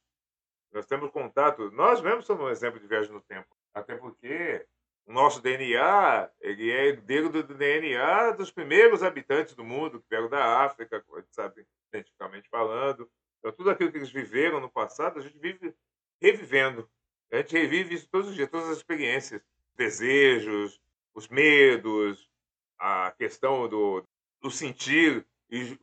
Nós 0.76 0.86
temos 0.86 1.10
contato, 1.10 1.72
nós 1.72 2.02
mesmos 2.02 2.26
somos 2.26 2.44
um 2.44 2.50
exemplo 2.50 2.82
de 2.82 2.86
viagem 2.86 3.10
no 3.10 3.22
tempo. 3.22 3.48
Até 3.74 3.96
porque 3.96 4.68
o 5.06 5.14
nosso 5.14 5.42
DNA, 5.42 6.30
ele 6.42 6.70
é 6.70 6.88
herdeiro 6.88 7.30
do 7.30 7.42
DNA 7.44 8.32
dos 8.32 8.52
primeiros 8.52 9.02
habitantes 9.02 9.56
do 9.56 9.64
mundo, 9.64 10.02
que 10.02 10.10
vieram 10.10 10.28
da 10.28 10.66
África, 10.66 10.98
a 10.98 11.20
gente 11.22 11.34
sabe, 11.34 11.66
cientificamente 11.90 12.50
falando. 12.50 13.10
Então, 13.40 13.54
tudo 13.54 13.70
aquilo 13.70 13.90
que 13.90 14.00
eles 14.00 14.12
viveram 14.12 14.60
no 14.60 14.70
passado, 14.70 15.18
a 15.18 15.22
gente 15.22 15.40
vive 15.40 15.74
revivendo. 16.22 16.90
A 17.32 17.38
gente 17.38 17.54
revive 17.54 17.96
isso 17.96 18.10
todos 18.12 18.28
os 18.28 18.36
dias, 18.36 18.50
todas 18.50 18.68
as 18.68 18.78
experiências, 18.78 19.42
desejos, 19.76 20.82
os 21.14 21.30
medos, 21.30 22.30
a 22.78 23.14
questão 23.18 23.70
do, 23.70 24.06
do 24.42 24.52
sentir 24.52 25.26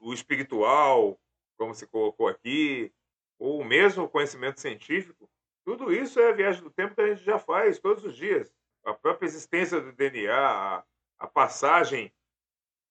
o 0.02 0.12
espiritual, 0.12 1.18
como 1.56 1.74
se 1.74 1.86
colocou 1.86 2.28
aqui, 2.28 2.92
ou 3.38 3.64
mesmo 3.64 4.04
o 4.04 4.08
conhecimento 4.08 4.60
científico, 4.60 5.28
tudo 5.64 5.92
isso 5.92 6.18
é 6.20 6.30
a 6.30 6.34
viagem 6.34 6.62
do 6.62 6.70
tempo 6.70 6.94
que 6.94 7.00
a 7.00 7.08
gente 7.08 7.24
já 7.24 7.38
faz 7.38 7.78
todos 7.78 8.04
os 8.04 8.16
dias. 8.16 8.52
A 8.84 8.92
própria 8.92 9.26
existência 9.26 9.80
do 9.80 9.92
DNA, 9.92 10.34
a, 10.34 10.84
a 11.18 11.26
passagem 11.26 12.12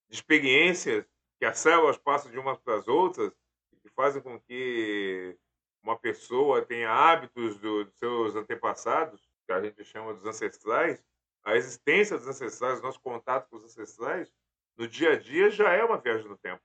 de 0.10 0.16
experiências 0.16 1.06
que 1.40 1.46
as 1.46 1.58
células 1.58 1.98
passam 1.98 2.32
de 2.32 2.38
umas 2.38 2.58
para 2.60 2.76
as 2.76 2.88
outras, 2.88 3.34
que 3.82 3.90
fazem 3.90 4.22
com 4.22 4.40
que 4.40 5.36
uma 5.84 5.98
pessoa 5.98 6.62
tenha 6.62 6.92
hábitos 6.92 7.58
do, 7.58 7.86
dos 7.86 7.98
seus 7.98 8.36
antepassados, 8.36 9.28
que 9.46 9.52
a 9.52 9.62
gente 9.62 9.84
chama 9.84 10.14
dos 10.14 10.26
ancestrais, 10.26 11.04
a 11.44 11.56
existência 11.56 12.18
dos 12.18 12.28
ancestrais, 12.28 12.82
nosso 12.82 13.02
contato 13.02 13.50
com 13.50 13.58
os 13.58 13.64
ancestrais, 13.64 14.32
no 14.78 14.88
dia 14.88 15.14
a 15.14 15.16
dia 15.18 15.50
já 15.50 15.72
é 15.74 15.84
uma 15.84 15.98
viagem 15.98 16.28
no 16.28 16.38
tempo. 16.38 16.62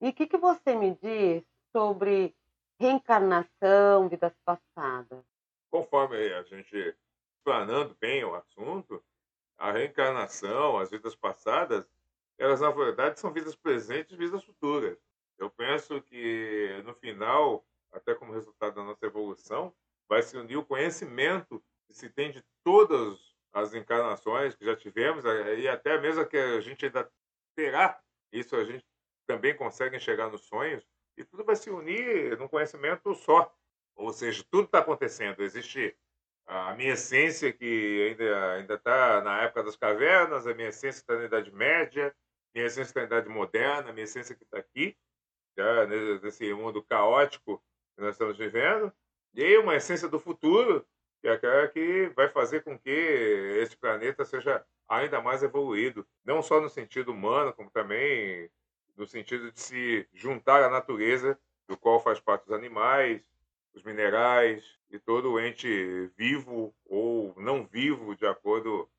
E 0.00 0.10
o 0.10 0.12
que, 0.12 0.26
que 0.26 0.36
você 0.36 0.74
me 0.74 0.94
diz 1.02 1.42
sobre 1.74 2.36
reencarnação, 2.78 4.08
vidas 4.08 4.32
passadas? 4.44 5.24
Conforme 5.70 6.16
a 6.32 6.42
gente 6.42 6.96
explanando 7.36 7.96
bem 8.00 8.24
o 8.24 8.34
assunto, 8.34 9.02
a 9.56 9.72
reencarnação, 9.72 10.78
as 10.78 10.90
vidas 10.90 11.14
passadas, 11.14 11.88
elas 12.38 12.60
na 12.60 12.70
verdade 12.70 13.18
são 13.18 13.32
vidas 13.32 13.56
presentes 13.56 14.12
e 14.12 14.16
vidas 14.16 14.44
futuras. 14.44 14.96
Eu 15.36 15.50
penso 15.50 16.00
que 16.02 16.82
no 16.84 16.94
final, 16.94 17.66
até 17.92 18.14
como 18.14 18.32
resultado 18.32 18.74
da 18.74 18.84
nossa 18.84 19.04
evolução, 19.06 19.74
vai 20.08 20.22
se 20.22 20.36
unir 20.36 20.56
o 20.56 20.64
conhecimento 20.64 21.62
que 21.86 21.94
se 21.94 22.08
tem 22.08 22.30
de 22.30 22.42
todas 22.62 23.18
as 23.52 23.74
encarnações 23.74 24.54
que 24.54 24.64
já 24.64 24.76
tivemos 24.76 25.24
e 25.58 25.68
até 25.68 25.98
mesmo 26.00 26.26
que 26.26 26.36
a 26.36 26.60
gente 26.60 26.86
ainda 26.86 27.10
terá. 27.56 28.00
Isso 28.32 28.54
a 28.56 28.64
gente 28.64 28.84
também 29.26 29.56
consegue 29.56 29.96
enxergar 29.96 30.30
nos 30.30 30.42
sonhos 30.42 30.86
e 31.18 31.24
tudo 31.24 31.44
vai 31.44 31.56
se 31.56 31.68
unir 31.68 32.38
num 32.38 32.48
conhecimento 32.48 33.14
só. 33.14 33.52
Ou 33.96 34.12
seja, 34.12 34.44
tudo 34.50 34.66
está 34.66 34.78
acontecendo. 34.78 35.42
Existe 35.42 35.96
a 36.46 36.74
minha 36.74 36.92
essência 36.92 37.52
que 37.52 38.16
ainda 38.56 38.74
está 38.74 39.20
na 39.20 39.42
época 39.42 39.64
das 39.64 39.76
cavernas, 39.76 40.46
a 40.46 40.54
minha 40.54 40.68
essência 40.68 41.00
está 41.00 41.16
na 41.16 41.24
Idade 41.24 41.52
Média, 41.52 42.14
minha 42.54 42.66
essência 42.66 42.90
está 42.90 43.00
na 43.00 43.06
Idade 43.06 43.28
Moderna, 43.28 43.92
minha 43.92 44.04
essência 44.04 44.34
que 44.34 44.44
está 44.44 44.58
aqui, 44.58 44.96
já 45.56 45.86
nesse 46.22 46.54
mundo 46.54 46.82
caótico 46.82 47.62
que 47.94 48.02
nós 48.02 48.14
estamos 48.14 48.38
vivendo, 48.38 48.92
e 49.34 49.58
uma 49.58 49.76
essência 49.76 50.08
do 50.08 50.18
futuro 50.18 50.86
que 51.20 51.28
é 51.28 51.32
aquela 51.32 51.66
que 51.68 52.12
vai 52.14 52.28
fazer 52.28 52.62
com 52.62 52.78
que 52.78 52.90
esse 53.60 53.76
planeta 53.76 54.24
seja 54.24 54.64
ainda 54.88 55.20
mais 55.20 55.42
evoluído, 55.42 56.06
não 56.24 56.40
só 56.40 56.60
no 56.60 56.68
sentido 56.68 57.12
humano, 57.12 57.52
como 57.52 57.70
também 57.70 58.48
no 58.98 59.06
sentido 59.06 59.52
de 59.52 59.60
se 59.60 60.08
juntar 60.12 60.62
à 60.64 60.68
natureza, 60.68 61.38
do 61.68 61.76
qual 61.76 62.00
faz 62.00 62.18
parte 62.18 62.46
os 62.46 62.52
animais, 62.52 63.22
os 63.72 63.82
minerais 63.84 64.64
e 64.90 64.98
todo 64.98 65.32
o 65.32 65.40
ente 65.40 66.10
vivo 66.16 66.74
ou 66.84 67.32
não 67.36 67.64
vivo, 67.64 68.16
de 68.16 68.26
acordo 68.26 68.90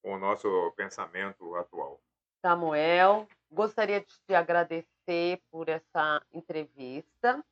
com 0.00 0.14
o 0.14 0.18
nosso 0.18 0.72
pensamento 0.76 1.56
atual. 1.56 2.00
Samuel, 2.40 3.26
gostaria 3.50 4.00
de 4.00 4.06
te 4.06 4.34
agradecer 4.34 5.42
por 5.50 5.68
essa 5.68 6.22
entrevista. 6.32 7.44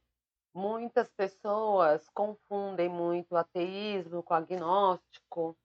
Muitas 0.54 1.10
pessoas 1.10 2.08
confundem 2.14 2.88
muito 2.88 3.36
ateísmo 3.36 4.22
com 4.22 4.32
agnóstico 4.32 5.56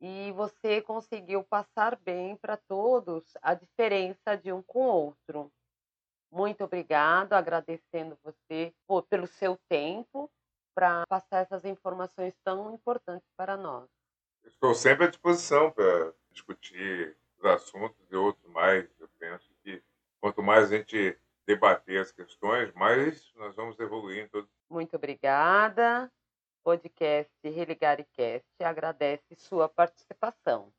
e 0.00 0.32
você 0.32 0.82
conseguiu 0.82 1.44
passar 1.44 1.96
bem 1.96 2.36
para 2.36 2.56
todos 2.56 3.24
a 3.40 3.54
diferença 3.54 4.36
de 4.36 4.52
um 4.52 4.60
com 4.60 4.80
o 4.80 4.92
outro. 4.92 5.52
Muito 6.34 6.64
obrigado, 6.64 7.32
agradecendo 7.34 8.18
você 8.20 8.74
por, 8.88 9.04
pelo 9.04 9.24
seu 9.28 9.56
tempo 9.68 10.28
para 10.74 11.06
passar 11.06 11.42
essas 11.42 11.64
informações 11.64 12.34
tão 12.42 12.74
importantes 12.74 13.30
para 13.36 13.56
nós. 13.56 13.88
Estou 14.42 14.74
sempre 14.74 15.04
à 15.04 15.08
disposição 15.08 15.70
para 15.70 16.12
discutir 16.32 17.16
os 17.38 17.44
assuntos 17.44 18.04
e 18.10 18.16
outros 18.16 18.50
mais. 18.50 18.84
Eu 18.98 19.08
penso 19.16 19.48
que 19.62 19.80
quanto 20.20 20.42
mais 20.42 20.72
a 20.72 20.76
gente 20.76 21.16
debater 21.46 22.00
as 22.00 22.10
questões, 22.10 22.72
mais 22.72 23.32
nós 23.36 23.54
vamos 23.54 23.78
evoluir 23.78 24.24
em 24.24 24.28
todos. 24.28 24.50
Muito 24.68 24.96
obrigada. 24.96 26.10
Podcast 26.64 27.30
Religar 27.44 28.00
e 28.00 28.04
Cast 28.04 28.44
agradece 28.58 29.36
sua 29.36 29.68
participação. 29.68 30.72